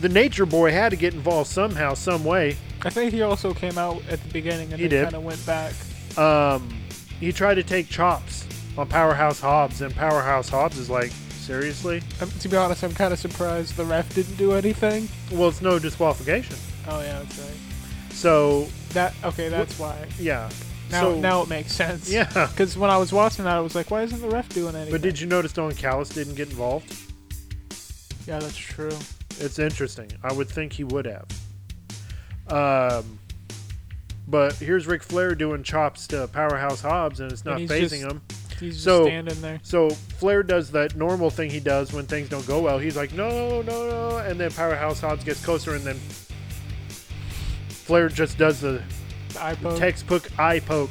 [0.00, 2.56] the Nature Boy had to get involved somehow, some way.
[2.84, 5.44] I think he also came out at the beginning and He then kind of went
[5.46, 5.72] back.
[6.18, 6.68] Um,
[7.20, 12.02] he tried to take chops on Powerhouse Hobbs, and Powerhouse Hobbs is like, seriously?
[12.20, 15.08] Um, to be honest, I'm kind of surprised the ref didn't do anything.
[15.30, 16.56] Well, it's no disqualification.
[16.88, 17.56] Oh yeah, that's right.
[18.10, 19.96] So That okay, that's why.
[20.18, 20.50] yeah.
[20.90, 22.10] Now so, now it makes sense.
[22.10, 22.28] yeah.
[22.50, 24.92] Because when I was watching that, I was like, why isn't the ref doing anything?
[24.92, 26.94] But did you notice Don Callis didn't get involved?
[28.26, 28.96] Yeah, that's true.
[29.40, 30.10] It's interesting.
[30.22, 31.26] I would think he would have.
[32.48, 33.18] Um,
[34.28, 38.12] but here's Ric Flair doing chops to Powerhouse Hobbs, and it's not he's phasing just-
[38.12, 38.22] him.
[38.60, 39.58] He's just So- standing there.
[39.62, 42.78] So Flair does that normal thing he does when things don't go well.
[42.78, 45.98] He's like, no, no, no, and then Powerhouse Hobbs gets closer, and then
[47.68, 48.80] Flair just does the
[49.38, 49.78] Eye poke.
[49.78, 50.90] textbook eye poke,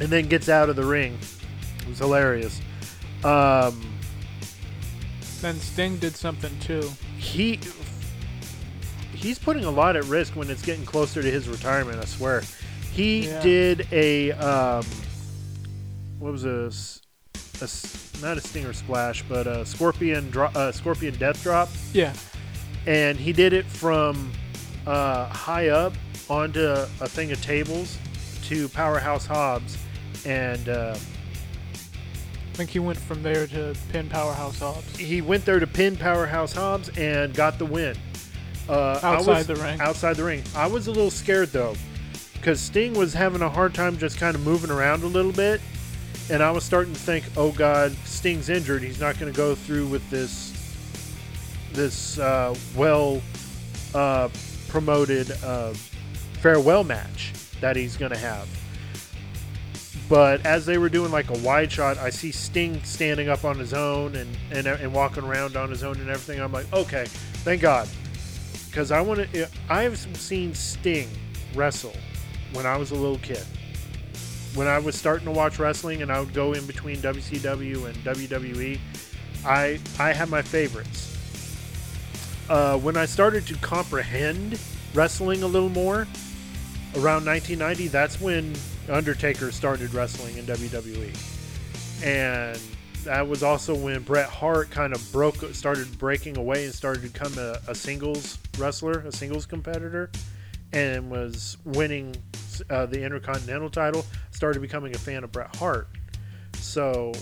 [0.00, 1.18] and then gets out of the ring.
[1.80, 2.60] It was hilarious.
[3.24, 3.92] Um,
[5.42, 6.88] Then Sting did something too.
[7.18, 7.58] he
[9.26, 11.98] he's putting a lot at risk when it's getting closer to his retirement.
[11.98, 12.42] I swear.
[12.92, 13.42] He Yeah.
[13.42, 14.84] did a um,
[16.20, 17.00] what was a, s-
[17.60, 22.12] a not a stinger splash, but a scorpion dro- uh, scorpion death drop, Yeah.
[22.86, 24.32] and he did it from
[24.86, 25.92] uh, high up
[26.30, 27.98] onto a thing of tables
[28.44, 29.76] to Powerhouse Hobbs,
[30.24, 34.96] and uh, I think he went from there to pin Powerhouse Hobbs.
[34.96, 37.96] he went there to pin Powerhouse Hobbs and got the win.
[38.68, 39.80] Uh, Outside was- the ring.
[39.80, 40.42] Outside the ring.
[40.54, 41.74] I was a little scared though,
[42.34, 45.60] because Sting was having a hard time just kind of moving around a little bit,
[46.30, 48.82] and I was starting to think, oh God, Sting's injured.
[48.82, 50.52] He's not going to go through with this
[51.72, 53.20] this uh, well
[53.94, 54.28] uh,
[54.68, 55.72] promoted uh,
[56.40, 58.48] farewell match that he's going to have.
[60.08, 63.58] But as they were doing like a wide shot, I see Sting standing up on
[63.58, 66.40] his own and, and, and walking around on his own and everything.
[66.40, 67.06] I'm like, okay,
[67.42, 67.88] thank God.
[68.76, 71.08] Because I want to, I've seen Sting
[71.54, 71.96] wrestle
[72.52, 73.42] when I was a little kid.
[74.54, 77.96] When I was starting to watch wrestling and I would go in between WCW and
[78.04, 78.78] WWE,
[79.46, 81.16] I, I had my favorites.
[82.50, 84.60] Uh, when I started to comprehend
[84.92, 86.06] wrestling a little more,
[86.96, 88.52] around 1990, that's when
[88.90, 92.04] Undertaker started wrestling in WWE.
[92.04, 92.60] And
[93.06, 97.08] that was also when Bret Hart kind of broke, started breaking away and started to
[97.08, 100.10] become a, a singles wrestler, a singles competitor,
[100.72, 102.14] and was winning
[102.68, 104.04] uh, the Intercontinental title.
[104.32, 105.88] Started becoming a fan of Bret Hart.
[106.54, 107.12] So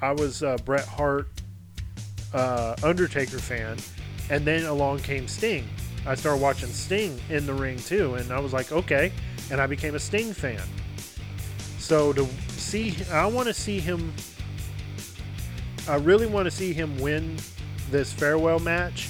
[0.00, 1.28] I was a Bret Hart
[2.32, 3.76] uh, Undertaker fan,
[4.30, 5.68] and then along came Sting.
[6.06, 9.12] I started watching Sting in the ring too, and I was like, okay,
[9.50, 10.62] and I became a Sting fan.
[11.78, 14.12] So to see, I want to see him.
[15.88, 17.36] I really want to see him win
[17.90, 19.08] this farewell match.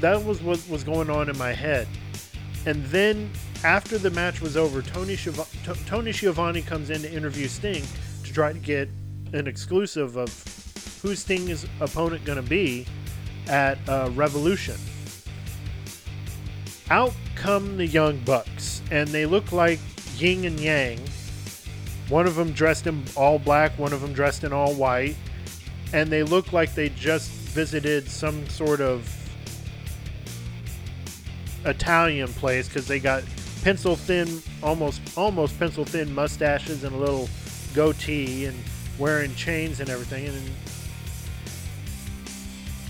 [0.00, 1.88] That was what was going on in my head,
[2.66, 3.30] and then
[3.64, 7.84] after the match was over, Tony Schiavo- T- Tony Schiavone comes in to interview Sting
[8.24, 8.88] to try to get
[9.32, 10.28] an exclusive of
[11.02, 12.86] who Sting's opponent going to be
[13.48, 14.76] at uh, Revolution.
[16.90, 19.80] Out come the Young Bucks, and they look like
[20.16, 21.00] yin and yang.
[22.08, 25.16] One of them dressed in all black, one of them dressed in all white,
[25.92, 29.12] and they look like they just visited some sort of
[31.64, 33.24] Italian place because they got
[33.62, 37.28] pencil thin, almost almost pencil thin mustaches and a little
[37.74, 38.56] goatee and
[38.98, 40.26] wearing chains and everything.
[40.26, 40.50] And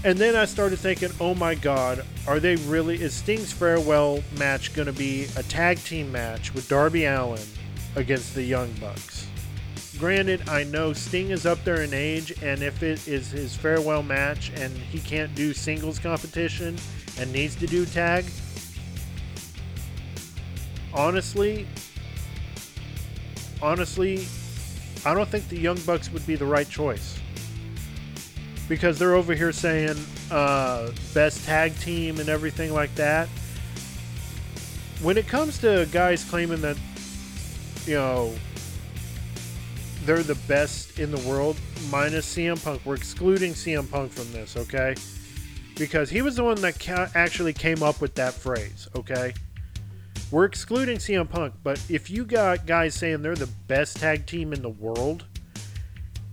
[0.04, 3.00] and then I started thinking, oh my God, are they really?
[3.00, 7.40] Is Sting's farewell match going to be a tag team match with Darby Allin
[7.96, 9.26] against the Young Bucks?
[9.98, 14.02] Granted, I know Sting is up there in age, and if it is his farewell
[14.02, 16.76] match and he can't do singles competition
[17.18, 18.26] and needs to do tag,
[20.92, 21.66] honestly,
[23.62, 24.26] honestly,
[25.04, 27.18] I don't think the Young Bucks would be the right choice
[28.68, 29.96] because they're over here saying
[30.30, 33.28] uh, best tag team and everything like that.
[35.02, 36.76] When it comes to guys claiming that,
[37.86, 38.34] you know,
[40.04, 41.56] they're the best in the world,
[41.90, 44.94] minus CM Punk, we're excluding CM Punk from this, okay?
[45.76, 49.34] Because he was the one that ca- actually came up with that phrase, okay?
[50.30, 54.52] We're excluding CM Punk, but if you got guys saying they're the best tag team
[54.52, 55.24] in the world,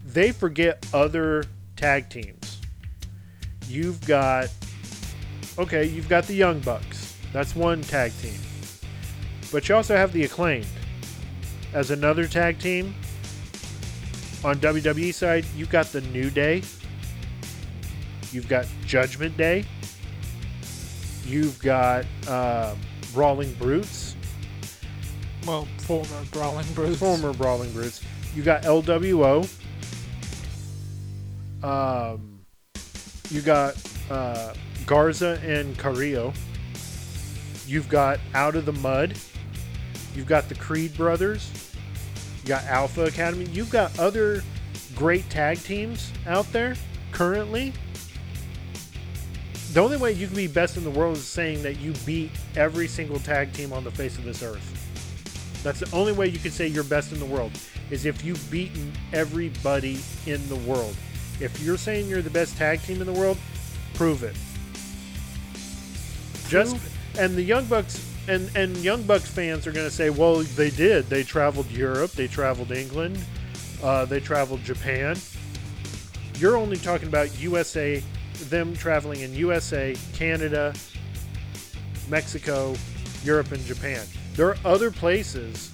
[0.06, 1.44] they forget other
[1.76, 2.60] tag teams.
[3.68, 4.50] You've got
[5.58, 7.16] okay, you've got the Young Bucks.
[7.32, 8.40] That's one tag team.
[9.52, 10.66] But you also have the Acclaimed
[11.74, 12.94] as another tag team.
[14.44, 16.64] On WWE side, you've got the New Day.
[18.32, 19.66] You've got Judgment Day.
[21.26, 22.78] You've got um,
[23.14, 24.16] Brawling Brutes,
[25.48, 27.00] Well, former Brawling Brutes.
[27.00, 28.02] former Brawling Brutes.
[28.36, 29.48] You got LWO.
[31.64, 32.40] Um,
[33.30, 33.76] you got
[34.10, 34.54] uh,
[34.86, 36.34] Garza and Carrillo.
[37.66, 39.18] You've got Out of the Mud.
[40.16, 41.50] You've got the Creed Brothers.
[42.44, 43.46] You got Alpha Academy.
[43.46, 44.44] You've got other
[44.96, 46.76] great tag teams out there
[47.12, 47.74] currently.
[49.72, 52.32] The only way you can be best in the world is saying that you beat
[52.56, 54.70] every single tag team on the face of this earth.
[55.64, 57.52] That's the only way you can say you're best in the world
[57.90, 60.96] is if you've beaten everybody in the world.
[61.40, 63.38] If you're saying you're the best tag team in the world,
[63.94, 64.36] prove it.
[66.50, 66.76] Just
[67.18, 70.70] and the Young Bucks and and Young Bucks fans are going to say, "Well, they
[70.70, 71.10] did.
[71.10, 73.20] They traveled Europe, they traveled England,
[73.82, 75.18] uh, they traveled Japan."
[76.40, 78.02] You're only talking about USA,
[78.50, 80.74] them traveling in USA, Canada,
[82.10, 82.76] Mexico,
[83.24, 84.06] Europe, and Japan.
[84.36, 85.72] There are other places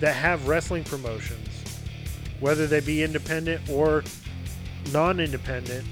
[0.00, 1.48] that have wrestling promotions,
[2.40, 4.04] whether they be independent or
[4.92, 5.86] non independent,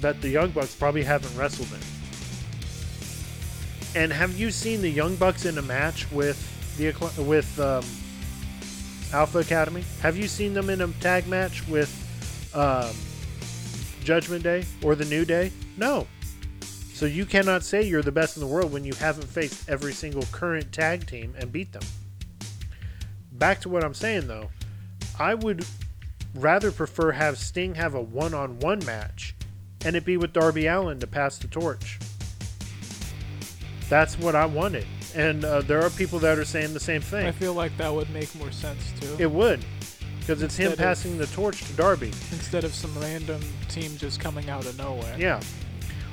[0.00, 1.99] that the Young Bucks probably haven't wrestled in.
[3.94, 6.38] And have you seen the Young Bucks in a match with
[6.76, 7.84] the with um,
[9.12, 9.84] Alpha Academy?
[10.00, 11.90] Have you seen them in a tag match with
[12.54, 12.94] um,
[14.04, 15.50] Judgment Day or the New Day?
[15.76, 16.06] No.
[16.94, 19.92] So you cannot say you're the best in the world when you haven't faced every
[19.92, 21.82] single current tag team and beat them.
[23.32, 24.50] Back to what I'm saying though,
[25.18, 25.64] I would
[26.34, 29.34] rather prefer have Sting have a one-on-one match
[29.84, 31.98] and it be with Darby Allin to pass the torch.
[33.90, 34.86] That's what I wanted.
[35.14, 37.26] And uh, there are people that are saying the same thing.
[37.26, 39.16] I feel like that would make more sense too.
[39.18, 39.62] It would.
[40.20, 42.06] Because it's him Instead of- passing the torch to Darby.
[42.30, 45.16] Instead of some random team just coming out of nowhere.
[45.18, 45.40] Yeah.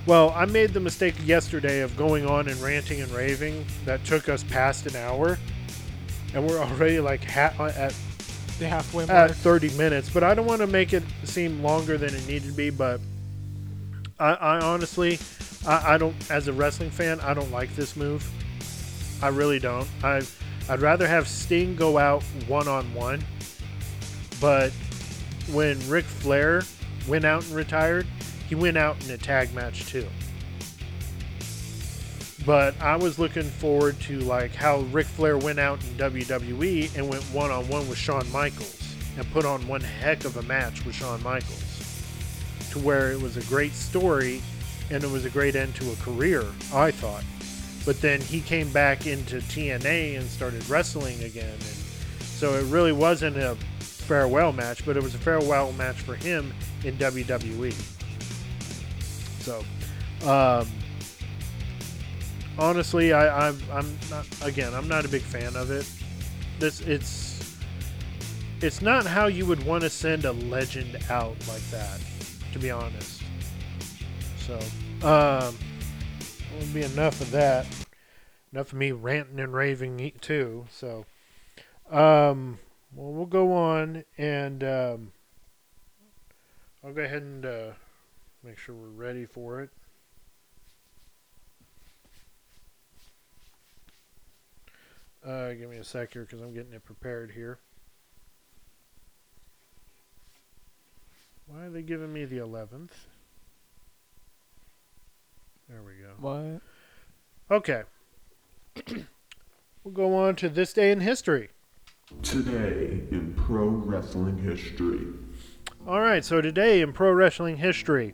[0.07, 4.27] Well, I made the mistake yesterday of going on and ranting and raving that took
[4.29, 5.37] us past an hour.
[6.33, 7.93] And we're already like ha- at,
[8.57, 9.29] The halfway mark.
[9.31, 10.09] at 30 minutes.
[10.09, 12.69] But I don't want to make it seem longer than it needed to be.
[12.71, 13.01] But
[14.19, 15.19] I, I honestly,
[15.67, 18.27] I, I don't, as a wrestling fan, I don't like this move.
[19.21, 19.87] I really don't.
[20.03, 20.21] I,
[20.69, 23.23] I'd rather have Sting go out one on one.
[24.39, 24.71] But
[25.51, 26.63] when Ric Flair
[27.07, 28.07] went out and retired,
[28.47, 30.07] he went out in a tag match too.
[32.45, 37.09] But I was looking forward to like how Ric Flair went out in WWE and
[37.09, 40.85] went one on one with Shawn Michaels and put on one heck of a match
[40.85, 41.63] with Shawn Michaels.
[42.71, 44.41] To where it was a great story
[44.89, 47.23] and it was a great end to a career, I thought.
[47.85, 51.77] But then he came back into TNA and started wrestling again and
[52.37, 56.53] so it really wasn't a farewell match, but it was a farewell match for him
[56.83, 57.73] in WWE.
[59.39, 59.63] So,
[60.23, 60.67] um,
[62.59, 64.27] honestly, I, I'm, I'm not.
[64.43, 65.89] Again, I'm not a big fan of it.
[66.59, 67.57] This it's
[68.61, 71.99] it's not how you would want to send a legend out like that,
[72.53, 73.16] to be honest.
[74.47, 74.57] So,
[75.05, 75.57] um,
[76.57, 77.65] will be enough of that.
[78.53, 80.65] Enough of me ranting and raving too.
[80.71, 81.05] So,
[81.91, 82.57] um,
[82.95, 85.11] well, we'll go on and um,
[86.81, 87.71] I'll go ahead and uh,
[88.41, 89.69] make sure we're ready for it.
[95.25, 97.59] Uh, give me a sec here because I'm getting it prepared here.
[101.47, 102.91] Why are they giving me the 11th?
[105.69, 106.13] There we go.
[106.19, 107.57] What?
[107.57, 107.83] Okay.
[109.83, 111.49] we'll go on to this day in history.
[112.21, 115.07] Today in pro wrestling history.
[115.85, 118.13] All right, so today in pro wrestling history,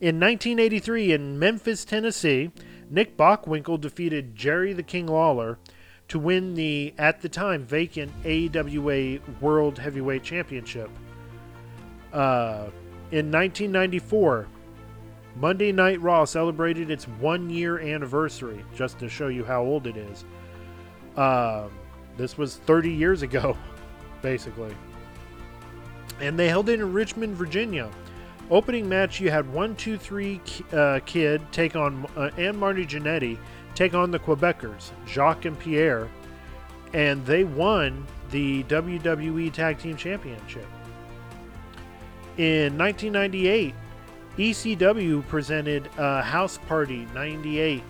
[0.00, 2.52] in 1983 in Memphis, Tennessee,
[2.88, 5.58] Nick Bockwinkel defeated Jerry the King Lawler
[6.08, 10.90] to win the at the time vacant AWA World Heavyweight Championship.
[12.12, 12.68] Uh,
[13.10, 14.48] in 1994,
[15.40, 19.96] Monday Night Raw celebrated its one year anniversary, just to show you how old it
[19.96, 20.24] is.
[21.16, 21.70] Um,
[22.16, 23.56] this was 30 years ago,
[24.22, 24.74] basically
[26.20, 27.90] and they held it in Richmond, Virginia.
[28.50, 30.40] Opening match, you had one, two, three
[30.72, 33.38] uh, kid take on uh, and Marty Jannetty
[33.74, 36.08] take on the Quebecers, Jacques and Pierre,
[36.94, 40.66] and they won the WWE Tag Team Championship.
[42.38, 43.74] In 1998,
[44.38, 47.82] ECW presented uh, House Party 98,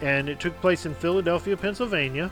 [0.00, 2.30] and it took place in Philadelphia, Pennsylvania.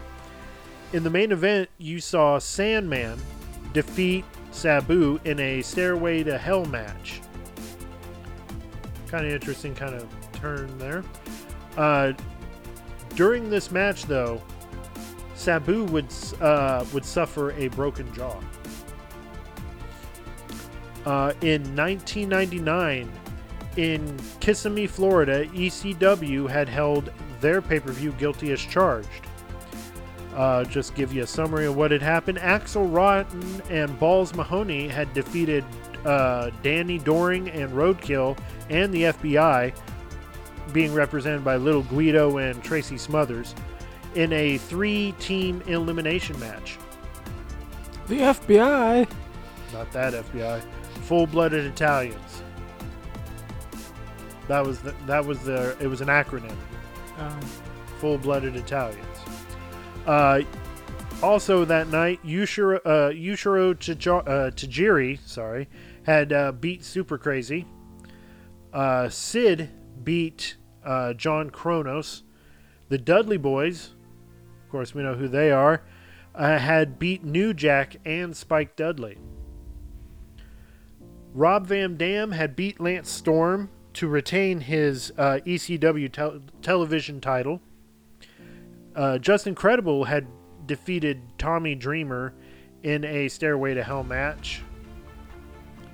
[0.92, 3.18] In the main event, you saw Sandman
[3.72, 7.20] defeat Sabu in a Stairway to Hell match.
[9.08, 11.02] Kind of interesting, kind of turn there.
[11.76, 12.12] Uh,
[13.16, 14.40] during this match, though,
[15.34, 16.06] Sabu would
[16.40, 18.38] uh, would suffer a broken jaw.
[21.06, 23.10] Uh, in 1999,
[23.76, 29.08] in Kissimmee, Florida, ECW had held their pay per view guilty as charged.
[30.34, 32.38] Uh, just give you a summary of what had happened.
[32.38, 35.64] Axl Rotten and Balls Mahoney had defeated
[36.04, 38.38] uh, Danny Doring and Roadkill
[38.68, 39.74] and the FBI,
[40.72, 43.54] being represented by Little Guido and Tracy Smothers,
[44.14, 46.78] in a three team elimination match.
[48.06, 49.10] The FBI.
[49.72, 50.62] Not that FBI.
[51.10, 52.44] Full blooded Italians.
[54.46, 56.54] That was the, that was the it was an acronym.
[57.18, 57.40] Um,
[57.98, 59.18] Full blooded Italians.
[60.06, 60.42] Uh,
[61.20, 65.68] also that night, Yushiro, uh, Yushiro uh, Tajiri, sorry,
[66.04, 67.66] had uh, beat Super Crazy.
[68.72, 69.68] Uh, Sid
[70.04, 72.22] beat uh, John Kronus.
[72.88, 73.94] The Dudley Boys,
[74.62, 75.82] of course, we know who they are,
[76.36, 79.18] uh, had beat New Jack and Spike Dudley.
[81.34, 87.60] Rob Van Dam had beat Lance Storm to retain his uh, ECW tel- television title.
[88.94, 90.26] Uh, Justin Credible had
[90.66, 92.34] defeated Tommy Dreamer
[92.82, 94.62] in a Stairway to Hell match.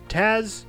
[0.09, 0.64] Taz,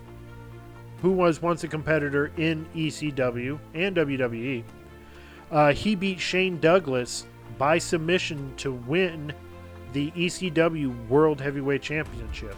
[1.01, 4.63] who was once a competitor in ECW and WWE,
[5.51, 7.26] uh, he beat Shane Douglas
[7.57, 9.32] by submission to win
[9.93, 12.55] the ECW World Heavyweight Championship.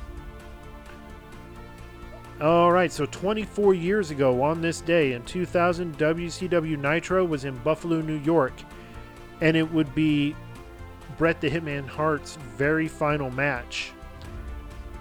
[2.41, 7.57] All right, so 24 years ago on this day in 2000, WCW Nitro was in
[7.57, 8.53] Buffalo, New York,
[9.41, 10.37] and it would be
[11.17, 13.91] Bret the Hitman Hart's very final match.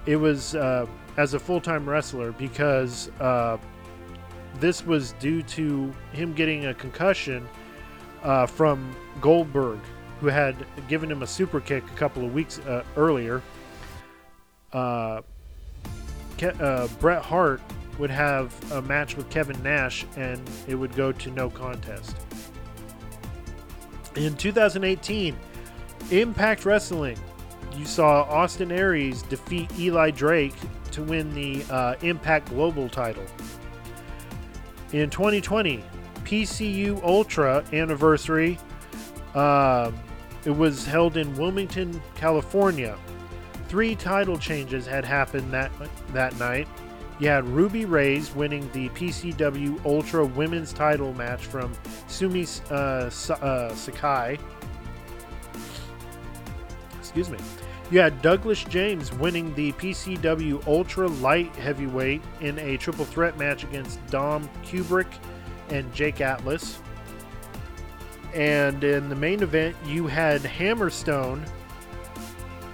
[0.05, 0.87] It was uh,
[1.17, 3.57] as a full time wrestler because uh,
[4.59, 7.47] this was due to him getting a concussion
[8.25, 9.79] uh, from Goldberg,
[10.21, 10.57] who had
[10.89, 13.41] given him a super kick a couple of weeks uh, earlier.
[16.39, 17.61] Uh, Ke- uh, Bret Hart
[17.99, 22.17] would have a match with Kevin Nash, and it would go to no contest.
[24.17, 25.37] In 2018,
[26.11, 27.19] Impact Wrestling,
[27.77, 30.55] you saw Austin Aries defeat Eli Drake
[30.93, 33.25] to win the uh, Impact Global title.
[34.93, 35.85] In 2020,
[36.25, 38.59] PCW Ultra anniversary,
[39.35, 39.95] um,
[40.45, 42.97] it was held in Wilmington, California.
[43.69, 45.71] Three title changes had happened that
[46.13, 46.67] that night.
[47.19, 51.73] You had Ruby Raze winning the PCW Ultra Women's title match from
[52.07, 54.39] Sumi uh, uh, Sakai.
[56.99, 57.39] Excuse me.
[57.91, 63.65] You had Douglas James winning the PCW Ultra Light Heavyweight in a triple threat match
[63.65, 65.11] against Dom Kubrick
[65.71, 66.81] and Jake Atlas.
[68.35, 71.49] And in the main event, you had Hammerstone.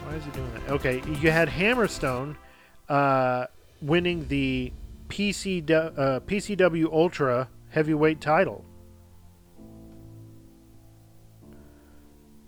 [0.04, 0.70] Why is he doing that?
[0.70, 2.36] Okay, you had Hammerstone
[2.88, 3.46] uh,
[3.80, 4.72] winning the
[5.08, 8.64] PC, uh, PCW Ultra Heavyweight title.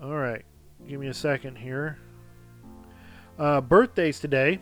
[0.03, 0.45] All right,
[0.87, 1.99] give me a second here.
[3.39, 4.61] Uh, birthdays today.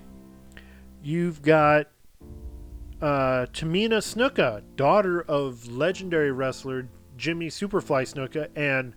[1.03, 1.89] You've got
[3.03, 8.95] uh, Tamina Snuka, daughter of legendary wrestler Jimmy Superfly Snuka, and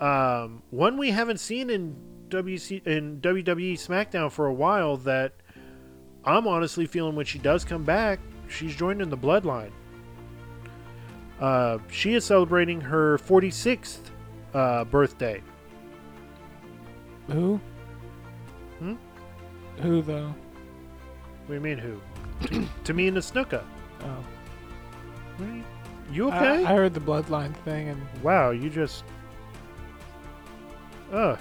[0.00, 1.96] um, one we haven't seen in
[2.28, 4.96] WC in WWE SmackDown for a while.
[4.96, 5.32] That
[6.24, 8.18] I'm honestly feeling when she does come back,
[8.48, 9.70] she's joining the Bloodline.
[11.40, 13.98] Uh, she is celebrating her 46th
[14.54, 15.42] uh, birthday.
[17.28, 17.60] who?
[18.78, 18.94] Hmm?
[19.82, 20.34] Who though?
[21.46, 22.00] What do you mean who?
[22.84, 23.62] Tamina Snuka.
[24.02, 24.24] Oh,
[26.10, 26.64] You I- okay?
[26.64, 29.04] I, heard the bloodline thing, and wow, you just.
[31.12, 31.36] Uh.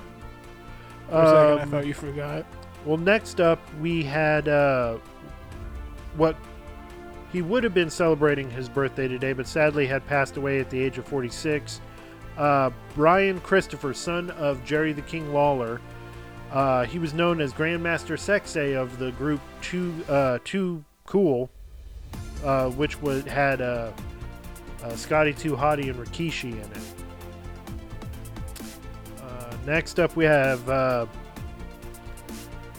[1.10, 2.45] For a second I Um, thought you forgot.
[2.86, 4.97] Well, next up, we had uh,
[6.18, 6.36] what
[7.32, 10.80] he would have been celebrating his birthday today, but sadly had passed away at the
[10.80, 11.82] age of 46.
[12.38, 15.82] Uh, Brian Christopher, son of Jerry the King Lawler.
[16.51, 21.49] Uh, he was known as Grandmaster Sexay of the group Too uh, Too Cool,
[22.43, 23.91] uh, which would had uh,
[24.84, 27.05] uh, Scotty Too Hottie and Rikishi in it.
[29.66, 31.07] Next up, we have uh,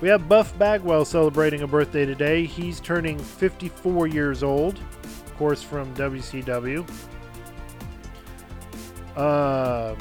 [0.00, 2.44] we have Buff Bagwell celebrating a birthday today.
[2.44, 6.88] He's turning 54 years old, of course, from WCW.
[9.16, 9.96] Um,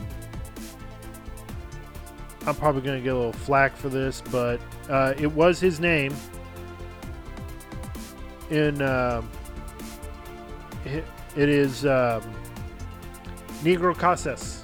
[2.46, 5.80] I'm probably going to get a little flack for this, but uh, it was his
[5.80, 6.14] name
[8.52, 8.82] in.
[8.84, 9.28] Um,
[10.86, 11.04] it,
[11.36, 12.22] it is um,
[13.64, 14.55] Negro Casas.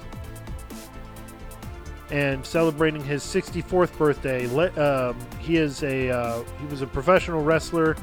[2.12, 4.44] And celebrating his 64th birthday,
[4.76, 7.96] um, he is a uh, he was a professional wrestler.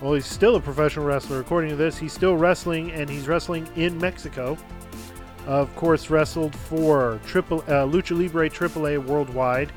[0.00, 1.40] Well, he's still a professional wrestler.
[1.40, 4.56] According to this, he's still wrestling, and he's wrestling in Mexico.
[5.46, 9.72] Of course, wrestled for Triple uh, Lucha Libre AAA Worldwide,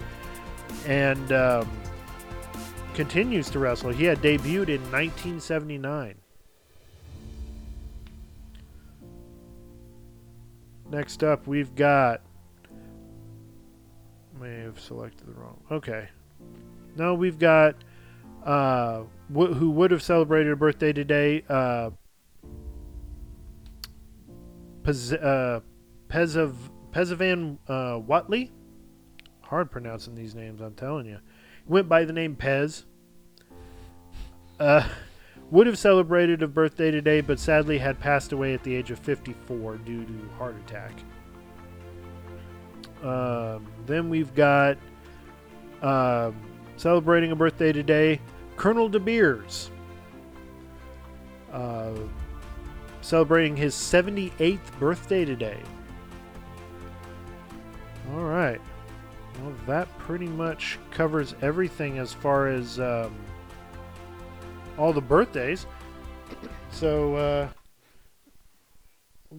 [0.86, 1.68] and um,
[2.94, 3.90] continues to wrestle.
[3.90, 6.14] He had debuted in 1979.
[10.92, 12.22] Next up, we've got.
[14.40, 15.60] May have selected the wrong.
[15.72, 16.10] Okay.
[16.96, 17.76] No, we've got.
[18.44, 21.44] Uh, wh- who would have celebrated a birthday today?
[21.50, 21.92] Uh,
[24.84, 25.62] Pez, uh,
[26.10, 26.54] Pezav,
[26.92, 28.52] Pezavan uh, Whatley.
[29.42, 31.20] Hard pronouncing these names, I'm telling you.
[31.66, 32.86] Went by the name Pez.
[34.60, 34.88] Uh,
[35.52, 39.00] would have celebrated a birthday today, but sadly had passed away at the age of
[39.00, 40.92] 54 due to heart attack.
[43.04, 44.78] Um, then we've got
[45.82, 46.36] um
[46.78, 48.20] celebrating a birthday today,
[48.58, 49.72] Colonel De Beers.
[51.52, 51.94] Uh,
[53.02, 55.60] celebrating his 78th birthday today.
[58.14, 58.60] All right.
[59.42, 63.16] Well, that pretty much covers everything as far as um,
[64.78, 65.66] all the birthdays.
[66.72, 67.50] So uh,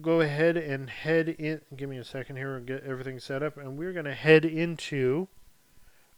[0.01, 1.61] go ahead and head in.
[1.75, 4.45] Give me a second here and get everything set up, and we're going to head
[4.45, 5.27] into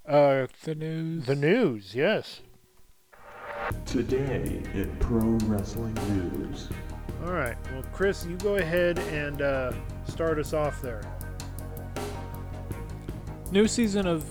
[0.08, 1.26] uh, The news.
[1.26, 1.96] the news.
[1.96, 2.42] Yes.
[3.86, 6.70] Today at Pro Wrestling News.
[7.26, 7.56] All right.
[7.72, 9.74] Well, Chris, you go ahead and uh,
[10.08, 11.02] start us off there.
[13.52, 14.24] New season of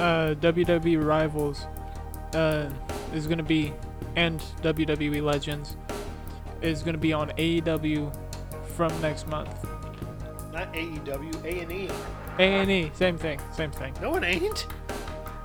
[0.00, 1.66] uh, WWE Rivals
[2.34, 2.68] uh,
[3.14, 3.72] is going to be,
[4.16, 5.76] and WWE Legends
[6.60, 8.14] is going to be on AEW
[8.76, 9.50] from next month.
[10.52, 11.88] Not AEW, A and E.
[12.38, 13.94] A&E, same thing, same thing.
[14.00, 14.66] No, it ain't.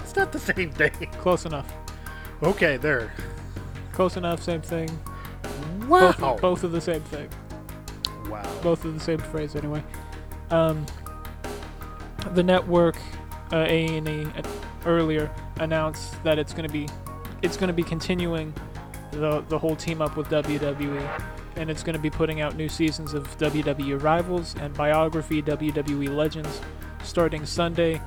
[0.01, 0.91] It's not the same thing.
[1.19, 1.71] Close enough.
[2.43, 3.13] Okay, there.
[3.91, 4.89] Close enough, same thing.
[5.87, 6.13] Wow.
[6.13, 7.29] Both, both are the same thing.
[8.29, 8.43] Wow.
[8.61, 9.83] both of the same phrase anyway.
[10.49, 10.85] Um,
[12.33, 12.97] the network
[13.53, 14.41] uh, A&E uh,
[14.85, 16.87] earlier announced that it's going to be
[17.41, 18.53] it's going to be continuing
[19.11, 22.69] the the whole team up with WWE and it's going to be putting out new
[22.69, 26.61] seasons of WWE Rivals and Biography WWE Legends
[27.03, 28.01] starting Sunday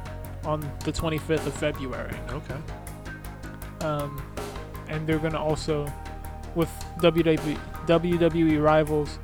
[0.45, 2.17] on the 25th of February.
[2.31, 2.57] Okay.
[3.85, 4.23] Um,
[4.89, 5.93] and they're going to also
[6.55, 9.19] with WWE WWE Rivals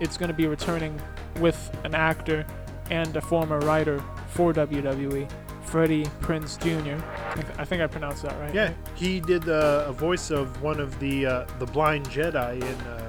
[0.00, 1.00] it's going to be returning
[1.40, 2.46] with an actor
[2.90, 5.30] and a former writer for WWE,
[5.64, 7.02] Freddie Prinze Jr.
[7.30, 8.54] I, th- I think I pronounced that right.
[8.54, 12.80] Yeah, he did the a voice of one of the uh, the blind Jedi in
[12.86, 13.03] uh,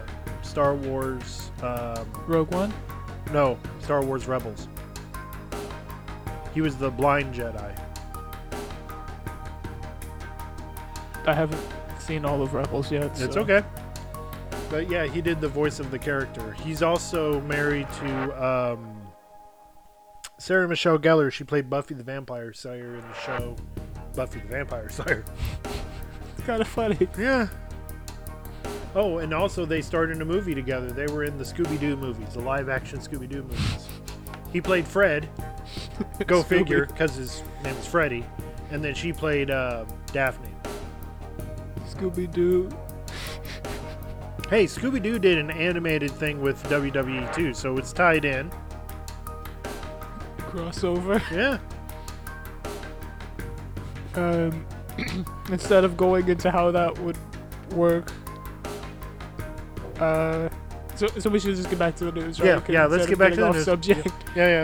[0.55, 1.51] Star Wars.
[1.61, 2.73] Um, Rogue One.
[3.33, 4.69] no, Star Wars Rebels.
[6.53, 7.77] He was the blind Jedi.
[11.27, 11.61] I haven't
[11.99, 13.03] seen all of Rebels yet.
[13.19, 13.63] It's so- okay.
[14.69, 16.53] But yeah, he did the voice of the character.
[16.53, 19.01] He's also married to um,
[20.39, 21.33] Sarah Michelle Gellar.
[21.33, 23.57] She played Buffy the Vampire Slayer in the show
[24.15, 25.25] Buffy the Vampire Slayer.
[26.37, 27.09] It's kind of funny.
[27.17, 27.47] Yeah.
[28.95, 30.89] Oh, and also they starred in a movie together.
[30.89, 33.87] They were in the Scooby Doo movies, the live action Scooby Doo movies.
[34.53, 35.27] He played Fred.
[36.27, 38.25] Go figure, because his name was Freddy.
[38.71, 40.49] And then she played uh, Daphne.
[41.89, 42.69] Scooby Doo.
[44.49, 48.51] Hey, Scooby Doo did an animated thing with WWE too, so it's tied in.
[50.37, 51.21] crossover.
[51.31, 51.59] Yeah.
[54.15, 54.65] Um,
[55.51, 57.17] instead of going into how that would
[57.73, 58.11] work.
[59.99, 60.49] Uh,
[60.95, 62.47] so, so we should just get back to the news, right?
[62.47, 63.65] Yeah, yeah, let's instead get of back to getting the off news.
[63.65, 64.07] subject.
[64.35, 64.63] Yeah,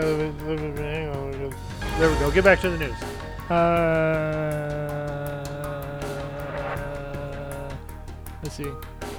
[1.98, 2.30] There we go.
[2.30, 2.96] Get back to the news.
[6.82, 7.74] Uh,
[8.42, 8.66] let's see.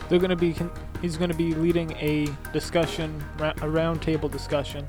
[0.09, 0.53] They're gonna be.
[0.53, 4.86] Con- he's gonna be leading a discussion, ra- a roundtable discussion,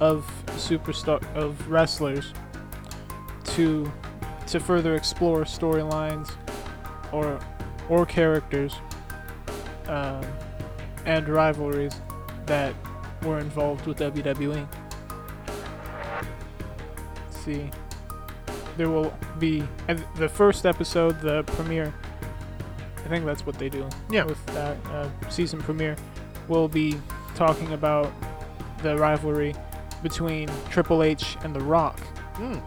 [0.00, 0.24] of
[0.56, 2.32] superstar of wrestlers
[3.44, 3.90] to
[4.48, 6.30] to further explore storylines
[7.12, 7.38] or
[7.88, 8.74] or characters
[9.86, 10.22] um,
[11.08, 11.94] and rivalries
[12.46, 12.72] that
[13.24, 14.68] were involved with WWE.
[17.26, 17.70] Let's see
[18.78, 21.92] there will be and the first episode, the premiere.
[23.04, 23.86] I think that's what they do.
[24.08, 24.24] Yeah.
[24.24, 25.96] With that uh, season premiere,
[26.46, 26.96] will be
[27.34, 28.10] talking about
[28.82, 29.54] the rivalry
[30.02, 31.98] between Triple H and The Rock.
[32.36, 32.58] Hmm.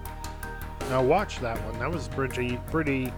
[0.90, 1.80] Now watch that one.
[1.80, 3.12] That was pretty pretty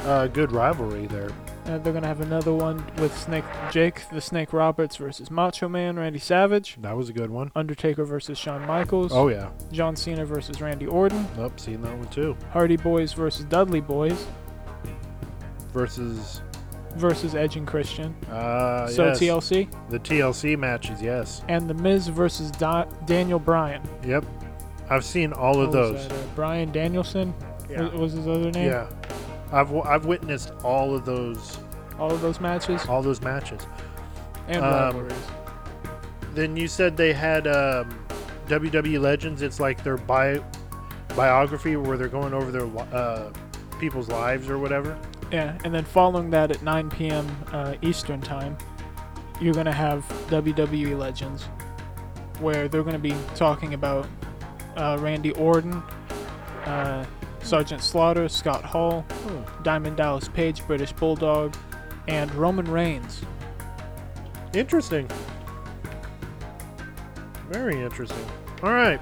[0.00, 1.30] uh, good rivalry there.
[1.68, 5.96] Uh, they're gonna have another one with Snake Jake the Snake Roberts versus Macho Man
[5.98, 7.52] Randy Savage, That was a good one.
[7.54, 9.50] Undertaker versus Shawn Michaels, Oh yeah.
[9.70, 12.36] John Cena versus Randy Orton, Nope, seen that one too.
[12.52, 14.26] Hardy Boys versus Dudley Boys
[15.72, 16.40] Versus
[16.96, 18.14] versus Edge and Christian.
[18.30, 21.00] uh so yes, TLC the TLC matches.
[21.02, 21.42] Yes.
[21.48, 23.82] and The Miz versus Da- Daniel Bryan.
[24.06, 24.24] Yep.
[24.90, 26.08] I've seen all of What was those.
[26.08, 27.34] that, uh, Bryan Danielson
[27.68, 28.68] was, was his other name.
[28.70, 28.88] Yeah.
[29.52, 31.58] I've I've witnessed all of those
[31.98, 33.66] All of those matches all those matches.
[34.48, 35.12] and um, rivalries.
[36.34, 37.98] Then you said they had um,
[38.46, 39.42] WWE Legends.
[39.42, 40.40] It's like their bi-
[41.16, 43.32] biography where they're going over their uh,
[43.80, 44.96] people's lives or whatever.
[45.32, 47.26] Yeah, and then following that at 9 p.m.
[47.52, 48.56] Uh, Eastern time,
[49.40, 51.44] you're gonna have WWE Legends,
[52.40, 54.06] where they're gonna be talking about
[54.76, 55.82] uh, Randy Orton,
[56.66, 57.04] uh,
[57.42, 59.06] Sergeant Slaughter, Scott Hall,
[59.62, 61.54] Diamond Dallas Page, British Bulldog,
[62.06, 63.22] and Roman Reigns.
[64.54, 65.08] Interesting.
[67.50, 68.24] Very interesting.
[68.62, 69.00] All right.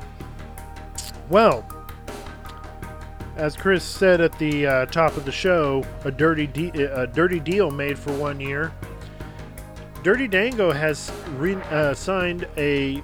[1.29, 1.67] Well,
[3.37, 7.41] as Chris said at the uh, top of the show, a dirty de- a dirty
[7.41, 8.73] deal made for one year.
[10.03, 13.03] Dirty Dango has re- uh, signed a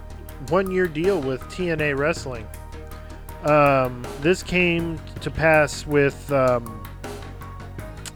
[0.49, 2.47] one-year deal with TNA Wrestling.
[3.45, 6.89] Um, this came to pass with um,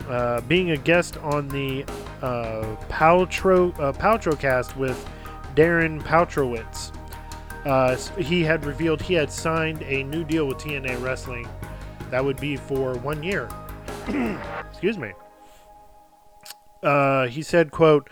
[0.08, 1.84] uh, being a guest on the
[2.22, 5.08] uh, Paltrow uh, with
[5.54, 6.92] Darren Paltrowitz.
[7.64, 11.48] Uh, he had revealed he had signed a new deal with TNA Wrestling
[12.10, 13.48] that would be for one year.
[14.70, 15.12] Excuse me.
[16.82, 18.08] Uh, he said, "quote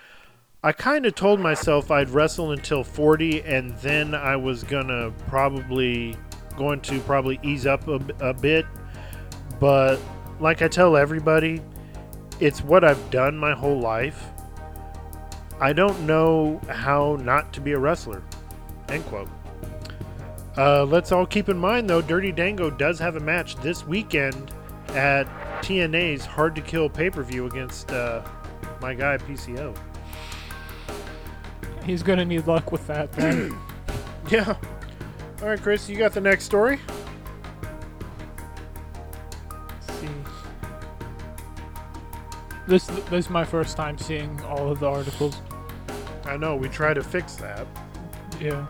[0.65, 6.17] I kind of told myself I'd wrestle until 40, and then I was gonna probably
[6.57, 8.67] going to probably ease up a bit.
[9.61, 9.99] But
[10.41, 11.61] like I tell everybody,
[12.41, 14.27] it's what I've done my whole life.
[15.61, 18.23] I don't know how not to be a wrestler.
[18.89, 19.29] End quote.
[20.57, 24.53] Uh, let's all keep in mind, though, Dirty Dango does have a match this weekend
[24.91, 25.25] at
[25.63, 28.23] TNA's Hard to Kill pay per view against uh,
[28.81, 29.77] my guy PCO.
[31.85, 33.13] He's gonna need luck with that.
[33.13, 33.57] Then.
[34.31, 34.57] Yeah.
[35.45, 36.81] All right, Chris, you got the next story?
[39.51, 40.09] Let's see.
[42.67, 45.37] This this is my first time seeing all of the articles.
[46.25, 47.67] I know we try to fix that.
[48.41, 48.67] Yeah.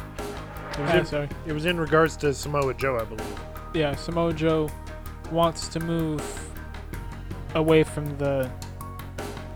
[0.72, 1.28] It was, Ah, in, sorry.
[1.46, 3.40] it was in regards to Samoa Joe, I believe.
[3.72, 4.68] yeah, Samoa Joe
[5.30, 6.20] wants to move
[7.54, 8.50] away from the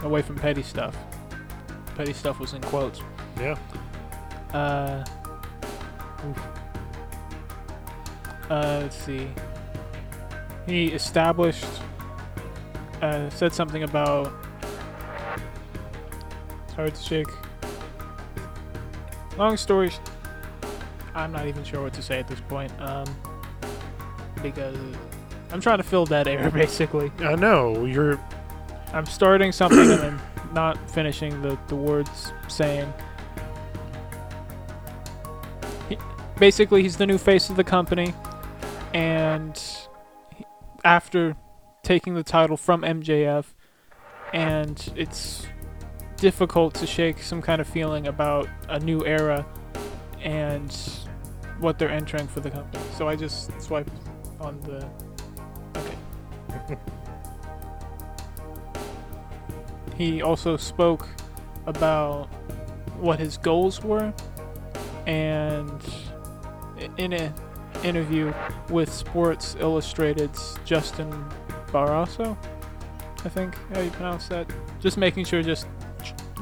[0.04, 0.96] away from petty stuff.
[1.96, 3.00] Petty stuff was in quotes.
[3.40, 3.58] Yeah.
[4.52, 5.04] Uh,
[6.24, 6.57] oof.
[8.50, 9.28] Uh let's see.
[10.66, 11.66] He established
[13.02, 14.32] uh, said something about
[16.64, 17.28] it's hard to shake.
[19.36, 19.98] Long story sh-
[21.14, 22.72] I'm not even sure what to say at this point.
[22.80, 23.06] Um
[24.42, 24.76] because
[25.50, 27.10] I'm trying to fill that air basically.
[27.20, 28.18] I know you're.
[28.92, 30.20] I'm starting something and then
[30.52, 32.92] not finishing the, the words saying.
[35.88, 35.98] He,
[36.38, 38.14] basically, he's the new face of the company,
[38.94, 39.60] and
[40.84, 41.36] after
[41.82, 43.46] taking the title from MJF,
[44.32, 45.46] and it's
[46.16, 49.46] difficult to shake some kind of feeling about a new era
[50.22, 50.72] and
[51.60, 52.82] what they're entering for the company.
[52.96, 53.92] So I just swiped
[54.40, 54.88] on the.
[55.76, 56.78] Okay.
[59.96, 61.08] He also spoke
[61.66, 62.26] about
[62.98, 64.12] what his goals were,
[65.06, 65.82] and
[66.96, 67.34] in an
[67.84, 68.32] interview
[68.70, 71.10] with Sports Illustrated's Justin
[71.68, 72.36] Barrasso,
[73.24, 74.50] I think how you pronounce that.
[74.80, 75.66] Just making sure, just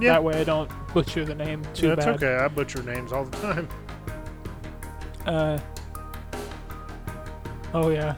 [0.00, 0.12] Yeah.
[0.12, 2.14] that way I don't butcher the name too That's bad.
[2.22, 2.36] okay.
[2.36, 3.68] I butcher names all the time.
[5.26, 5.58] Uh,
[7.74, 8.14] oh yeah.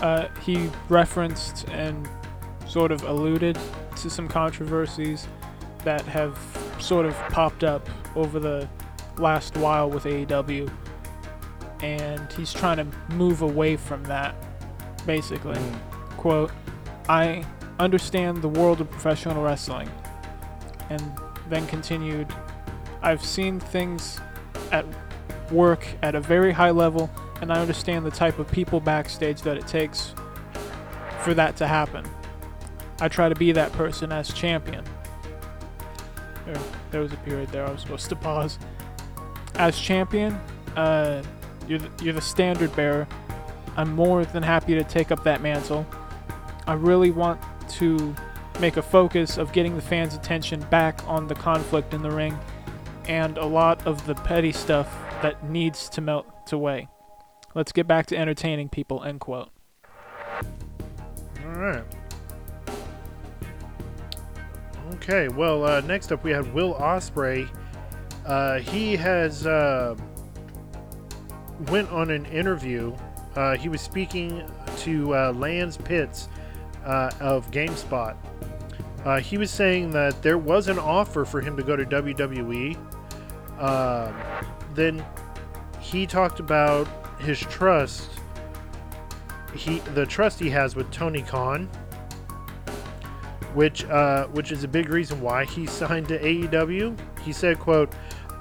[0.00, 2.08] Uh, he referenced and
[2.66, 3.58] sort of alluded
[3.96, 5.26] to some controversies
[5.84, 6.38] that have
[6.78, 8.68] sort of popped up over the
[9.16, 10.70] last while with AEW,
[11.82, 14.34] and he's trying to move away from that.
[15.06, 15.58] Basically,
[16.16, 16.50] quote,
[17.08, 17.44] "I
[17.78, 19.88] understand the world of professional wrestling,"
[20.90, 21.02] and
[21.48, 22.26] then continued,
[23.02, 24.20] "I've seen things
[24.70, 24.84] at
[25.50, 27.08] work at a very high level,
[27.40, 30.14] and I understand the type of people backstage that it takes
[31.20, 32.04] for that to happen.
[33.00, 34.84] I try to be that person as champion.
[36.44, 36.56] There,
[36.90, 38.58] there was a period there I was supposed to pause.
[39.54, 40.38] As champion,
[40.76, 41.22] uh,
[41.68, 43.06] you're the, you're the standard bearer.
[43.76, 45.86] I'm more than happy to take up that mantle.
[46.66, 47.40] I really want
[47.70, 48.14] to
[48.60, 52.36] make a focus of getting the fans' attention back on the conflict in the ring
[53.06, 54.88] and a lot of the petty stuff
[55.22, 56.88] that needs to melt away.
[57.54, 59.50] Let's get back to entertaining people, end quote.
[61.44, 61.84] All right.
[64.94, 67.48] Okay, well, uh, next up we have Will Ospreay.
[68.26, 69.96] Uh, he has uh,
[71.68, 72.94] went on an interview.
[73.34, 74.48] Uh, he was speaking
[74.78, 76.28] to uh, Lance Pitts
[76.84, 78.16] uh, of GameSpot.
[79.04, 82.76] Uh, he was saying that there was an offer for him to go to WWE.
[83.60, 84.14] Um,
[84.74, 85.04] then
[85.80, 86.88] he talked about
[87.20, 88.10] his trust.
[89.54, 91.66] He the trust he has with Tony Khan,
[93.54, 96.96] which uh, which is a big reason why he signed to AEW.
[97.20, 97.92] He said, "quote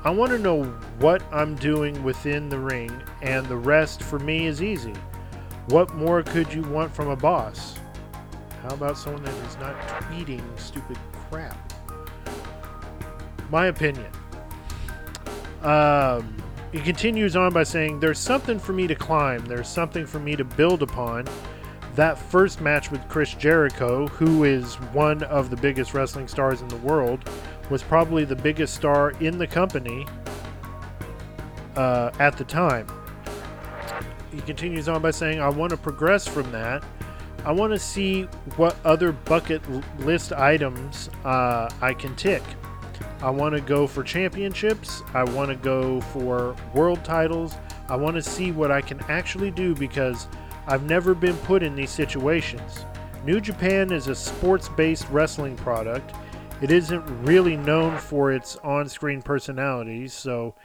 [0.03, 0.63] I want to know
[0.99, 2.91] what I'm doing within the ring,
[3.21, 4.93] and the rest for me is easy.
[5.67, 7.77] What more could you want from a boss?
[8.61, 10.97] How about someone that is not tweeting stupid
[11.29, 11.57] crap?
[13.49, 14.11] My opinion.
[15.63, 16.37] Um,
[16.71, 20.35] he continues on by saying, There's something for me to climb, there's something for me
[20.35, 21.25] to build upon.
[21.95, 26.67] That first match with Chris Jericho, who is one of the biggest wrestling stars in
[26.67, 27.27] the world,
[27.70, 30.05] was probably the biggest star in the company
[31.76, 32.88] uh, at the time.
[34.32, 36.84] He continues on by saying, I want to progress from that.
[37.45, 38.24] I want to see
[38.55, 39.61] what other bucket
[39.99, 42.43] list items uh, I can tick.
[43.22, 45.01] I want to go for championships.
[45.13, 47.55] I want to go for world titles.
[47.89, 50.28] I want to see what I can actually do because
[50.68, 52.86] I've never been put in these situations.
[53.26, 56.13] New Japan is a sports based wrestling product.
[56.62, 60.55] It isn't really known for its on screen personalities, so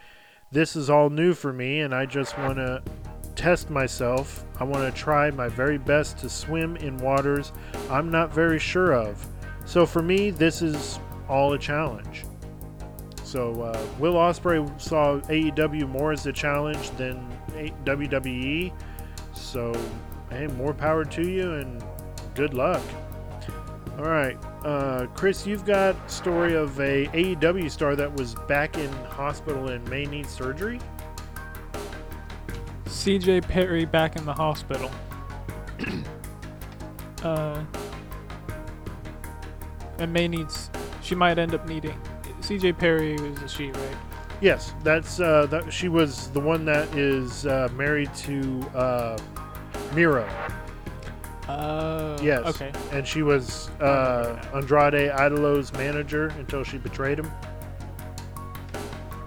[0.50, 2.82] this is all new for me, and I just want to
[3.34, 4.44] test myself.
[4.58, 7.52] I want to try my very best to swim in waters
[7.90, 9.26] I'm not very sure of.
[9.64, 12.24] So for me, this is all a challenge.
[13.24, 17.26] So uh, Will Ospreay saw AEW more as a challenge than
[17.84, 18.72] WWE.
[19.34, 19.72] So
[20.30, 21.82] hey, more power to you and
[22.34, 22.82] good luck.
[23.98, 28.92] All right, uh, Chris, you've got story of a AEW star that was back in
[29.04, 30.78] hospital and may need surgery.
[32.86, 34.90] CJ Perry back in the hospital.
[37.22, 37.64] uh,
[39.98, 40.70] and May needs.
[41.02, 41.98] She might end up needing.
[42.40, 43.96] CJ Perry is a she, right?
[44.40, 45.72] Yes, that's uh, that.
[45.72, 49.18] She was the one that is uh, married to uh,
[49.94, 50.28] Miro.
[51.48, 52.46] Uh, Yes.
[52.46, 52.70] Okay.
[52.92, 57.30] and she was uh, Andrade Idolo's manager until she betrayed him.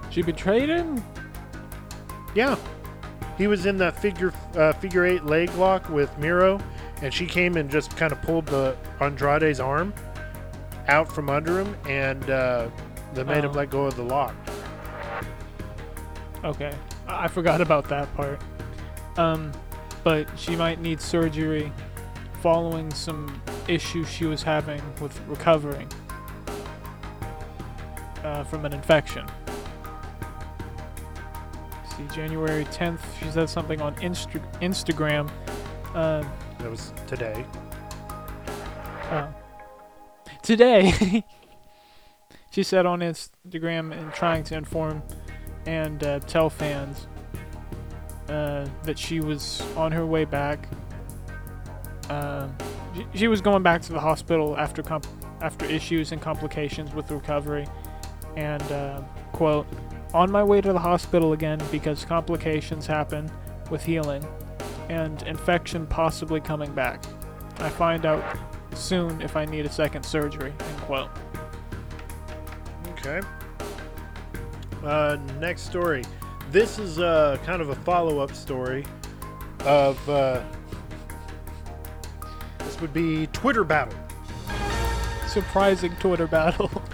[0.10, 1.04] She betrayed him.
[2.34, 2.56] Yeah,
[3.38, 6.60] he was in that figure uh, figure eight leg lock with Miro,
[7.02, 9.94] and she came and just kind of pulled the Andrade's arm
[10.88, 12.70] out from under him, and uh,
[13.14, 13.56] that made him Oh.
[13.56, 14.34] let go of the lock.
[16.44, 16.74] Okay.
[17.08, 18.40] I forgot about that part.
[19.18, 19.52] Um,
[20.04, 21.72] but she might need surgery
[22.46, 25.92] following some issues she was having with recovering
[28.24, 29.26] uh, from an infection.
[31.90, 35.28] See, January 10th, she said something on Insta- Instagram.
[35.96, 36.24] Uh,
[36.60, 37.44] That was today.
[39.10, 39.28] Oh.
[40.44, 41.24] Today,
[42.52, 45.02] she said on Instagram and trying to inform
[45.66, 47.08] and uh, tell fans
[48.30, 50.68] uh, that she was on her way back.
[52.10, 52.48] Uh,
[53.14, 55.08] she, was going back to the hospital after comp-
[55.42, 57.66] after issues and complications with recovery,
[58.36, 59.02] and uh,
[59.32, 59.68] quote,
[60.14, 63.30] "On my way to the hospital again because complications happen
[63.72, 64.26] with healing,
[64.90, 67.04] and infection possibly coming back.
[67.58, 68.24] I find out
[68.76, 70.54] soon if I need a second surgery.
[70.60, 71.10] End quote.
[72.92, 73.22] Okay.
[74.84, 76.04] Uh, next story.
[76.52, 78.86] This is uh, kind of a follow-up story
[79.62, 80.10] of.
[82.66, 83.98] Uh, this would be Twitter battle.
[85.28, 86.72] Surprising Twitter battle.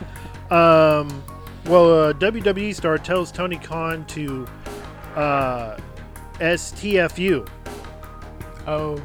[0.52, 1.24] Um,
[1.68, 4.46] well, a WWE star tells Tony Khan to
[5.16, 5.78] uh,
[6.42, 7.48] STFU.
[8.68, 9.02] oh.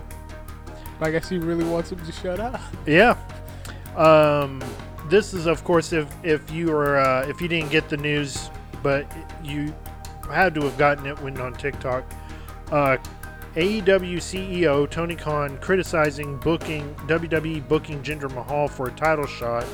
[1.01, 2.61] I guess he really wants him to shut up.
[2.85, 3.17] Yeah.
[3.95, 4.61] Um,
[5.09, 8.51] this is, of course, if if you were uh, if you didn't get the news,
[8.83, 9.07] but
[9.45, 9.73] you
[10.29, 12.05] had to have gotten it when on TikTok.
[12.73, 12.97] Uh,
[13.57, 19.64] AEW CEO Tony Khan criticizing booking WWE booking Jinder Mahal for a title shot.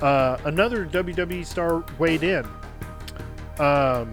[0.00, 2.46] Uh, another WWE star weighed in.
[3.58, 4.10] Um,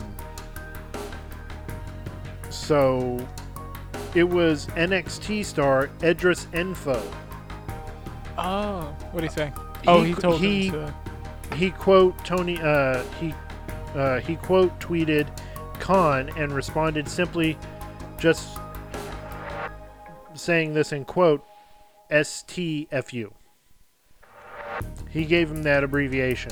[2.50, 3.20] so
[4.16, 7.00] It was NXT star Edris Enofé.
[8.38, 9.54] Oh, what did he say?
[9.88, 10.92] oh, he qu- told he, him
[11.52, 11.56] to.
[11.56, 13.34] he quote Tony uh he
[13.96, 15.28] uh he quote tweeted
[15.80, 17.58] Khan and responded simply
[18.18, 18.59] just
[20.42, 21.46] saying this in quote
[22.12, 23.32] STFU.
[25.10, 26.52] He gave him that abbreviation.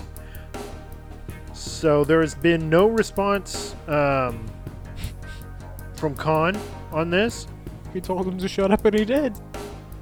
[1.53, 4.45] So there has been no response um,
[5.95, 6.57] from Khan
[6.91, 7.47] on this.
[7.93, 9.33] He told him to shut up, and he did.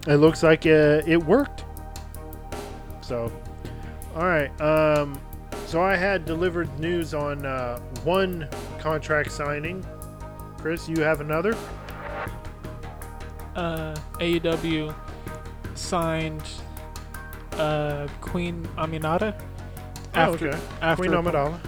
[0.08, 1.64] It looks like uh, it worked.
[3.02, 3.32] So,
[4.16, 4.50] all right.
[4.62, 5.20] Um,
[5.66, 8.48] so I had delivered news on uh, one
[8.80, 9.86] contract signing.
[10.58, 11.56] Chris, you have another?
[13.56, 14.94] Uh, AEW
[15.76, 16.44] signed
[17.54, 19.40] uh, Queen Aminata.
[20.14, 20.60] After, oh, okay.
[20.82, 21.60] after Queen Amidala.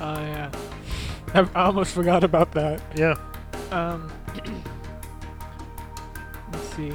[0.00, 0.50] Oh yeah,
[1.34, 2.82] I, I almost forgot about that.
[2.94, 3.16] Yeah.
[3.70, 4.10] Um,
[6.52, 6.92] let's see.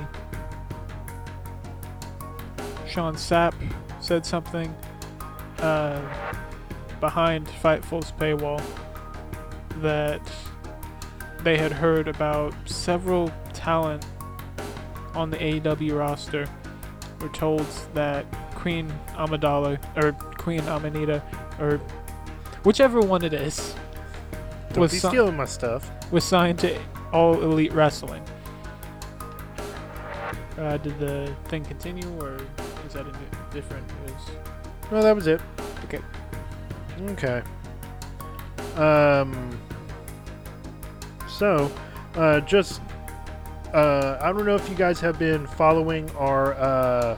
[2.87, 3.53] Sean Sapp
[4.01, 4.75] said something
[5.59, 6.01] uh,
[6.99, 8.61] behind Fightful's paywall
[9.77, 10.21] that
[11.43, 13.31] they had heard about several
[13.61, 14.03] talent
[15.13, 16.47] on the AEW roster
[17.19, 21.21] were told that Queen Amidala or Queen Amanita
[21.59, 21.77] or
[22.63, 23.75] whichever one it is
[24.69, 25.89] Don't was si- stealing my stuff.
[26.11, 26.79] was signed to
[27.13, 28.23] All Elite Wrestling.
[30.57, 32.37] Uh, did the thing continue, or
[32.85, 34.21] is that a new, different news?
[34.91, 35.41] No, that was it.
[35.85, 35.99] Okay.
[37.09, 37.41] Okay.
[38.75, 39.57] Um.
[41.27, 41.71] So,
[42.15, 42.81] uh, just
[43.73, 47.17] uh, I don't know if you guys have been following our uh,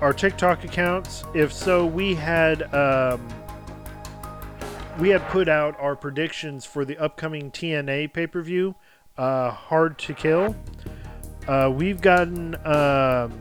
[0.00, 1.24] our TikTok accounts.
[1.34, 3.26] If so, we had um,
[4.98, 8.74] we had put out our predictions for the upcoming TNA pay per view,
[9.16, 10.56] uh, Hard to Kill.
[11.46, 13.32] Uh, we've gotten um,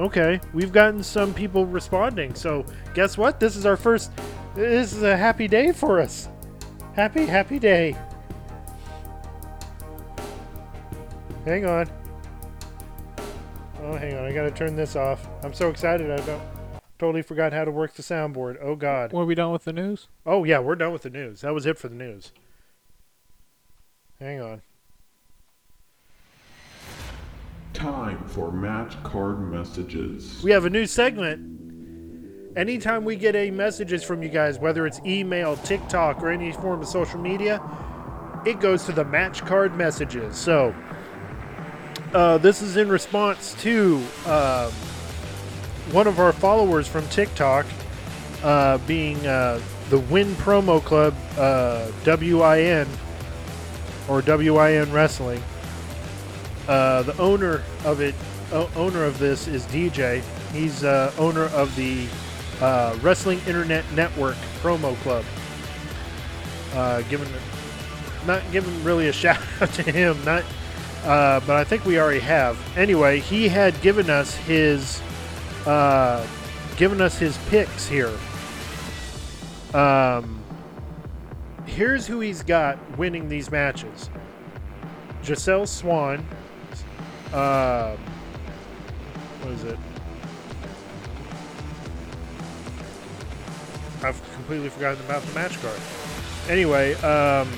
[0.00, 2.34] okay, we've gotten some people responding.
[2.34, 2.64] So
[2.94, 3.40] guess what?
[3.40, 4.10] This is our first.
[4.54, 6.28] This is a happy day for us.
[6.94, 7.96] Happy, happy day.
[11.48, 11.88] Hang on.
[13.82, 14.26] Oh, hang on.
[14.26, 15.26] I gotta turn this off.
[15.42, 16.10] I'm so excited.
[16.10, 16.42] I don't
[16.98, 18.58] totally forgot how to work the soundboard.
[18.60, 19.14] Oh God.
[19.14, 20.08] Were we done with the news?
[20.26, 21.40] Oh yeah, we're done with the news.
[21.40, 22.32] That was it for the news.
[24.20, 24.60] Hang on.
[27.72, 30.42] Time for match card messages.
[30.42, 32.58] We have a new segment.
[32.58, 36.82] Anytime we get any messages from you guys, whether it's email, TikTok, or any form
[36.82, 37.58] of social media,
[38.44, 40.36] it goes to the match card messages.
[40.36, 40.74] So,
[42.14, 43.96] uh, this is in response to
[44.26, 44.72] um,
[45.92, 47.66] one of our followers from TikTok,
[48.42, 52.86] uh, being uh, the Win Promo Club, uh, WIN,
[54.08, 55.42] or WIN Wrestling.
[56.66, 58.14] Uh, the owner of it,
[58.52, 60.22] owner of this is DJ.
[60.52, 62.06] He's owner of the
[63.00, 65.24] Wrestling Internet Network Promo Club.
[66.74, 67.28] Uh, giving,
[68.26, 70.44] not giving really a shout out to him, not,
[71.04, 72.58] uh, but I think we already have.
[72.76, 75.00] Anyway, he had given us his,
[75.66, 76.26] uh,
[76.76, 78.16] given us his picks here.
[79.74, 80.42] Um,
[81.66, 84.10] here's who he's got winning these matches.
[85.22, 86.26] Giselle Swan,
[87.32, 87.96] uh,
[89.42, 89.78] what is it?
[94.02, 95.78] I've completely forgotten about the match card.
[96.48, 97.50] Anyway, um,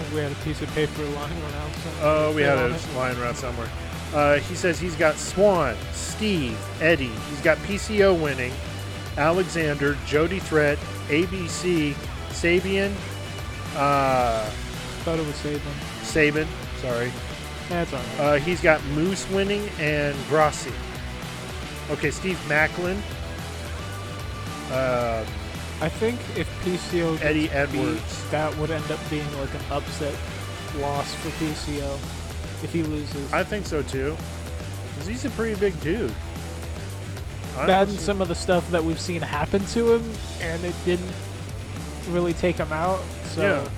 [0.00, 2.02] think we had a piece of paper lying around somewhere.
[2.02, 2.94] oh, we had a it.
[2.96, 3.68] lying around somewhere.
[4.14, 7.12] Uh, he says he's got Swan, Steve, Eddie.
[7.28, 8.52] He's got PCO winning,
[9.16, 10.78] Alexander, Jody Threat,
[11.08, 11.94] ABC,
[12.30, 12.92] Sabian,
[13.76, 14.50] uh,
[15.04, 15.60] Thought it was Saban.
[16.02, 16.46] Saban.
[16.82, 17.10] Sorry.
[17.70, 18.20] That's alright.
[18.20, 20.72] Uh, he's got Moose winning and Grossi.
[21.90, 22.96] Okay, Steve Maclin.
[24.70, 25.26] Um,
[25.80, 28.30] I think if PCO Eddie beat, Edwards.
[28.30, 30.14] that would end up being like an upset
[30.78, 31.94] loss for PCO
[32.62, 33.32] if he loses.
[33.32, 34.16] I think so too.
[34.96, 36.12] 'Cause he's a pretty big dude.
[37.66, 41.12] That and some of the stuff that we've seen happen to him, and it didn't
[42.10, 43.00] really take him out.
[43.34, 43.68] So Yeah.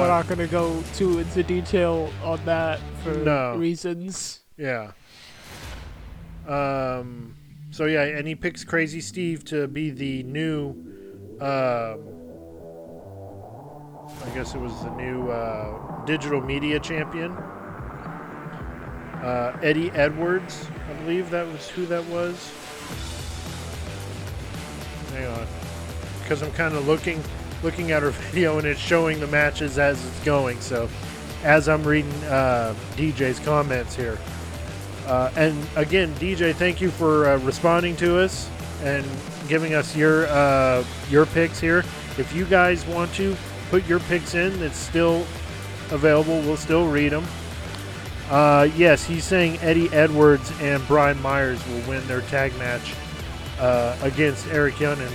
[0.00, 3.54] we're not going to go too into detail on that for No.
[3.56, 4.40] reasons.
[4.56, 4.92] Yeah.
[6.48, 7.34] Um.
[7.70, 10.74] So yeah, and he picks Crazy Steve to be the new.
[11.40, 12.20] Um.
[14.24, 17.32] I guess it was the new uh, digital media champion.
[19.22, 22.52] Uh, Eddie Edwards, I believe that was who that was.
[25.12, 25.46] Hang on,
[26.22, 27.22] because I'm kind of looking.
[27.62, 30.60] looking at our video and it's showing the matches as it's going.
[30.60, 30.88] So,
[31.42, 34.18] as I'm reading uh, DJ's comments here,
[35.06, 38.48] uh, and again, DJ, thank you for uh, responding to us
[38.82, 39.04] and
[39.50, 41.80] giving us your uh, your picks here.
[42.16, 43.36] If you guys want to
[43.68, 45.26] put your picks in, it's still
[45.90, 46.40] available.
[46.40, 47.26] We'll still read them.
[48.30, 52.94] Uh, yes, he's saying Eddie Edwards and Brian Myers will win their tag match
[53.58, 55.10] uh, against Eric Young and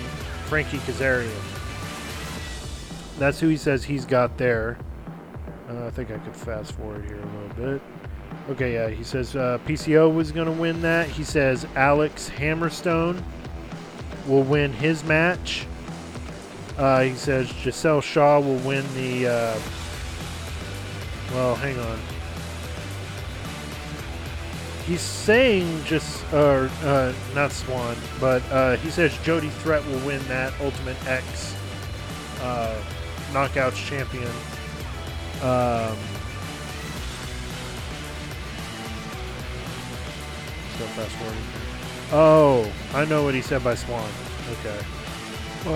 [0.48, 1.32] Frankie Kazarian.
[3.18, 4.78] That's who he says he's got there.
[5.70, 7.82] Uh, I think I could fast forward here a little bit.
[8.50, 11.08] Okay, yeah, he says uh, PCO was going to win that.
[11.08, 13.24] He says Alex Hammerstone
[14.28, 15.66] will win his match.
[16.78, 19.28] Uh, he says Giselle Shaw will win the.
[19.28, 19.60] Uh,
[21.34, 22.00] well, hang on.
[24.86, 30.22] He's saying just, uh, uh, not Swann, but uh, he says Jody Threat will win
[30.28, 31.56] that Ultimate X
[32.42, 32.80] uh,
[33.32, 34.32] Knockouts champion.
[35.42, 35.98] Um,
[40.76, 41.65] still fast forwarding.
[42.12, 44.10] Oh, I know what he said by Swann.
[44.52, 44.80] Okay.
[45.66, 45.76] Oh,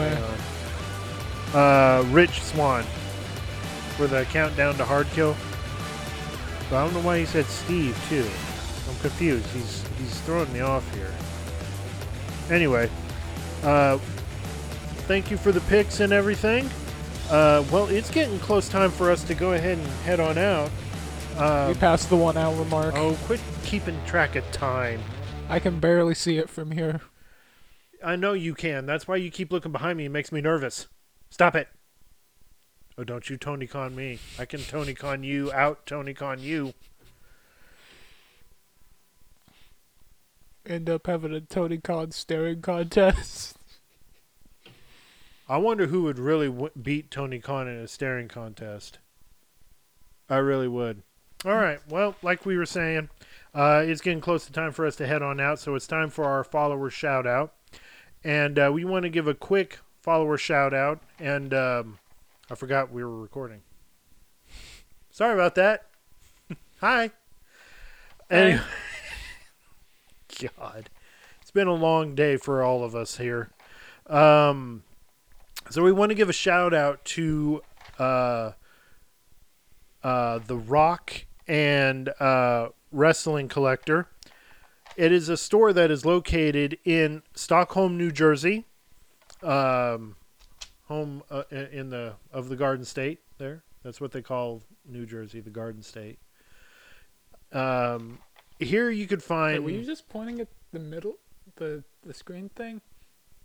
[1.53, 1.59] yeah.
[1.59, 2.83] Uh, Rich Swann
[3.97, 5.35] for the countdown to hard kill.
[6.69, 8.29] But I don't know why he said Steve too.
[8.89, 9.47] I'm confused.
[9.47, 11.11] He's he's throwing me off here.
[12.49, 12.89] Anyway,
[13.63, 13.97] uh,
[15.07, 16.69] thank you for the picks and everything.
[17.29, 20.69] Uh, well, it's getting close time for us to go ahead and head on out.
[21.37, 22.95] Uh, we passed the one hour mark.
[22.95, 25.01] oh, quit keeping track of time.
[25.49, 27.01] I can barely see it from here.
[28.03, 28.85] I know you can.
[28.85, 30.05] That's why you keep looking behind me.
[30.05, 30.87] It makes me nervous.
[31.29, 31.67] Stop it.
[32.97, 34.19] Oh, don't you Tony Khan me.
[34.37, 36.73] I can Tony Khan you out, Tony Khan you.
[40.65, 43.57] End up having a Tony Khan staring contest.
[45.47, 48.99] I wonder who would really w- beat Tony Khan in a staring contest.
[50.29, 51.01] I really would.
[51.43, 51.79] All right.
[51.89, 53.09] Well, like we were saying,
[53.53, 56.09] uh, it's getting close to time for us to head on out, so it's time
[56.09, 57.53] for our follower shout out.
[58.23, 61.01] And uh, we want to give a quick follower shout out.
[61.19, 61.99] And um,
[62.49, 63.61] I forgot we were recording.
[65.09, 65.87] Sorry about that.
[66.81, 67.11] Hi.
[68.29, 68.61] Anyway,
[70.57, 70.89] God,
[71.41, 73.49] it's been a long day for all of us here.
[74.07, 74.83] Um,
[75.69, 77.61] so we want to give a shout out to
[77.97, 78.51] uh,
[80.03, 84.07] uh, the Rock and uh, Wrestling Collector.
[84.95, 88.65] It is a store that is located in Stockholm, New Jersey,
[89.43, 90.15] um,
[90.87, 93.19] home uh, in the of the Garden State.
[93.37, 96.19] There, that's what they call New Jersey, the Garden State.
[97.51, 98.19] Um,
[98.59, 99.63] here you could Wait, find.
[99.63, 101.17] were you just pointing at the middle,
[101.55, 102.81] the the screen thing,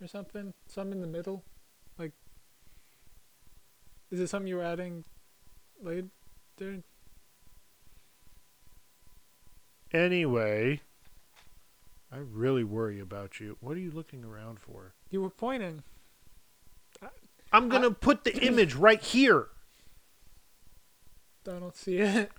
[0.00, 0.54] or something?
[0.66, 1.44] Some in the middle,
[1.98, 2.12] like.
[4.10, 5.04] Is it something you were adding,
[5.82, 6.08] later?
[9.94, 10.80] Anyway,
[12.10, 13.56] I really worry about you.
[13.60, 14.92] What are you looking around for?
[15.08, 15.84] You were pointing.
[17.52, 19.46] I'm gonna put the image right here.
[21.48, 22.32] I don't see it.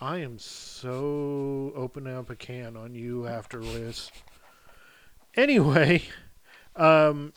[0.00, 4.10] I am so opening up a can on you after this.
[5.36, 6.02] Anyway,
[6.74, 7.34] um,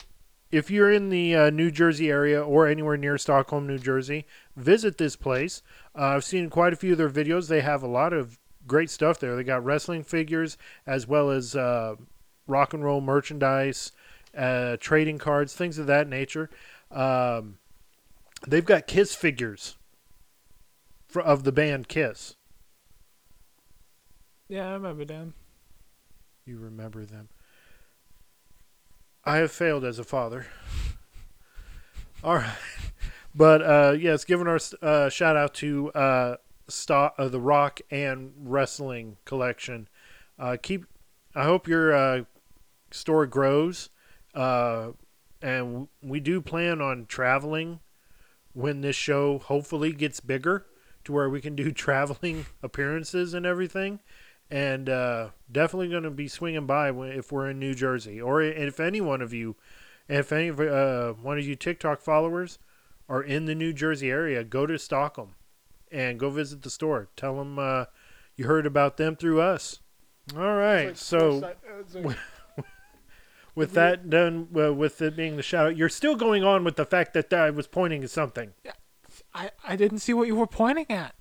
[0.50, 4.26] if you're in the uh, New Jersey area or anywhere near Stockholm, New Jersey,
[4.56, 5.62] visit this place.
[5.96, 7.46] Uh, I've seen quite a few of their videos.
[7.46, 9.34] They have a lot of great stuff there.
[9.34, 10.56] They got wrestling figures
[10.86, 11.96] as well as uh,
[12.46, 13.92] rock and roll merchandise,
[14.36, 16.50] uh, trading cards, things of that nature.
[16.90, 17.58] Um,
[18.46, 19.76] they've got Kiss figures
[21.06, 22.36] for, of the band Kiss.
[24.48, 25.34] Yeah, I remember them.
[26.46, 27.28] You remember them.
[29.24, 30.46] I have failed as a father.
[32.24, 32.56] All right.
[33.34, 36.36] But uh, yes, giving our uh, shout out to uh,
[36.68, 39.88] Sto- uh, the Rock and Wrestling collection.
[40.38, 40.84] Uh, keep.
[41.34, 42.24] I hope your uh,
[42.90, 43.90] store grows,
[44.34, 44.92] uh,
[45.42, 47.80] and we do plan on traveling
[48.52, 50.66] when this show hopefully gets bigger
[51.04, 54.00] to where we can do traveling appearances and everything
[54.50, 58.80] and uh, definitely going to be swinging by if we're in New Jersey, or if
[58.80, 59.56] any one of you,
[60.08, 62.58] if any of uh, one of you TikTok followers
[63.08, 65.34] are in the New Jersey area, go to Stockholm
[65.92, 67.08] and go visit the store.
[67.16, 67.86] Tell them uh,
[68.36, 69.80] you heard about them through us.
[70.36, 71.54] All right, so
[73.54, 76.76] with that done, uh, with it being the shout out, you're still going on with
[76.76, 78.52] the fact that I was pointing at something.
[79.34, 81.14] I I didn't see what you were pointing at.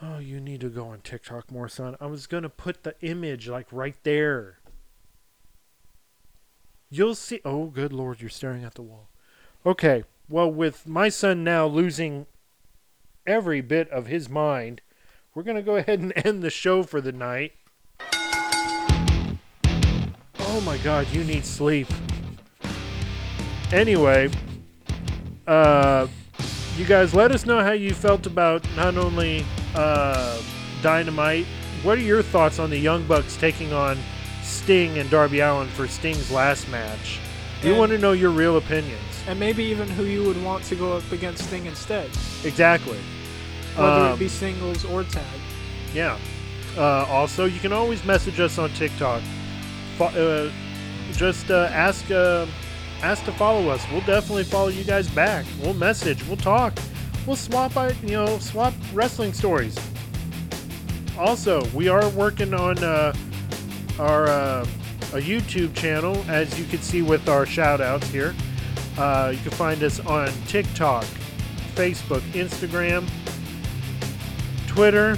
[0.00, 1.96] Oh, you need to go on TikTok more, son.
[2.00, 4.58] I was gonna put the image like right there.
[6.90, 7.40] You'll see.
[7.44, 9.08] Oh, good lord, you're staring at the wall.
[9.66, 10.04] Okay.
[10.28, 12.26] Well, with my son now losing
[13.26, 14.80] every bit of his mind,
[15.34, 17.52] we're going to go ahead and end the show for the night.
[20.40, 21.88] Oh my god, you need sleep.
[23.72, 24.30] Anyway,
[25.46, 26.06] uh
[26.76, 29.44] you guys let us know how you felt about not only
[29.74, 30.40] uh
[30.82, 31.46] Dynamite,
[31.82, 33.98] what are your thoughts on the Young Bucks taking on
[34.42, 37.18] Sting and Darby Allin for Sting's last match?
[37.64, 39.13] We want to know your real opinions.
[39.26, 42.10] And maybe even who you would want to go up against Sting instead,
[42.44, 42.98] Exactly.
[43.74, 45.22] whether Um, it be singles or tag.
[45.94, 46.18] Yeah.
[46.76, 49.22] Uh, also, you can always message us on TikTok.
[49.96, 50.50] Fo- uh,
[51.16, 52.46] just uh, ask uh,
[53.02, 53.82] ask to follow us.
[53.90, 55.46] We'll definitely follow you guys back.
[55.62, 56.26] We'll message.
[56.26, 56.74] We'll talk.
[57.26, 57.72] We'll swap.
[58.02, 59.76] You know, swap wrestling stories.
[61.18, 63.14] Also, we are working on uh,
[64.00, 64.66] our uh,
[65.12, 68.34] a YouTube channel, as you can see with our shout outs here.
[68.96, 71.04] Uh, you can find us on TikTok,
[71.74, 73.08] Facebook, Instagram,
[74.68, 75.16] Twitter.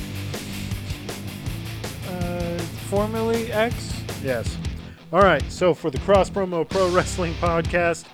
[2.08, 2.58] Uh,
[2.88, 4.02] formerly X.
[4.22, 4.56] Yes.
[5.12, 5.42] All right.
[5.50, 8.06] So for the Cross Promo Pro Wrestling Podcast,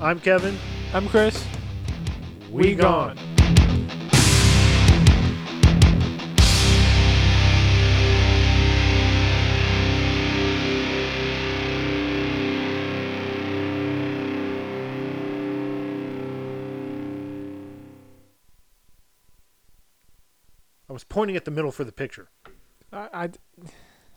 [0.00, 0.56] I'm Kevin.
[0.94, 1.44] I'm Chris.
[2.50, 3.18] We gone.
[3.18, 3.27] I
[20.98, 22.28] was pointing at the middle for the picture.
[22.92, 23.30] I,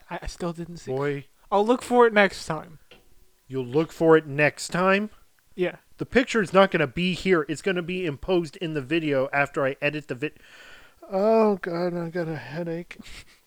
[0.10, 0.92] I, I still didn't see.
[0.92, 2.80] Boy, I'll look for it next time.
[3.48, 5.12] you'll look for it next time.
[5.54, 5.76] Yeah.
[6.00, 7.46] The picture is not going to be here.
[7.48, 10.40] It's going to be imposed in the video after I edit the vid.
[11.12, 12.98] Oh god, I got a headache.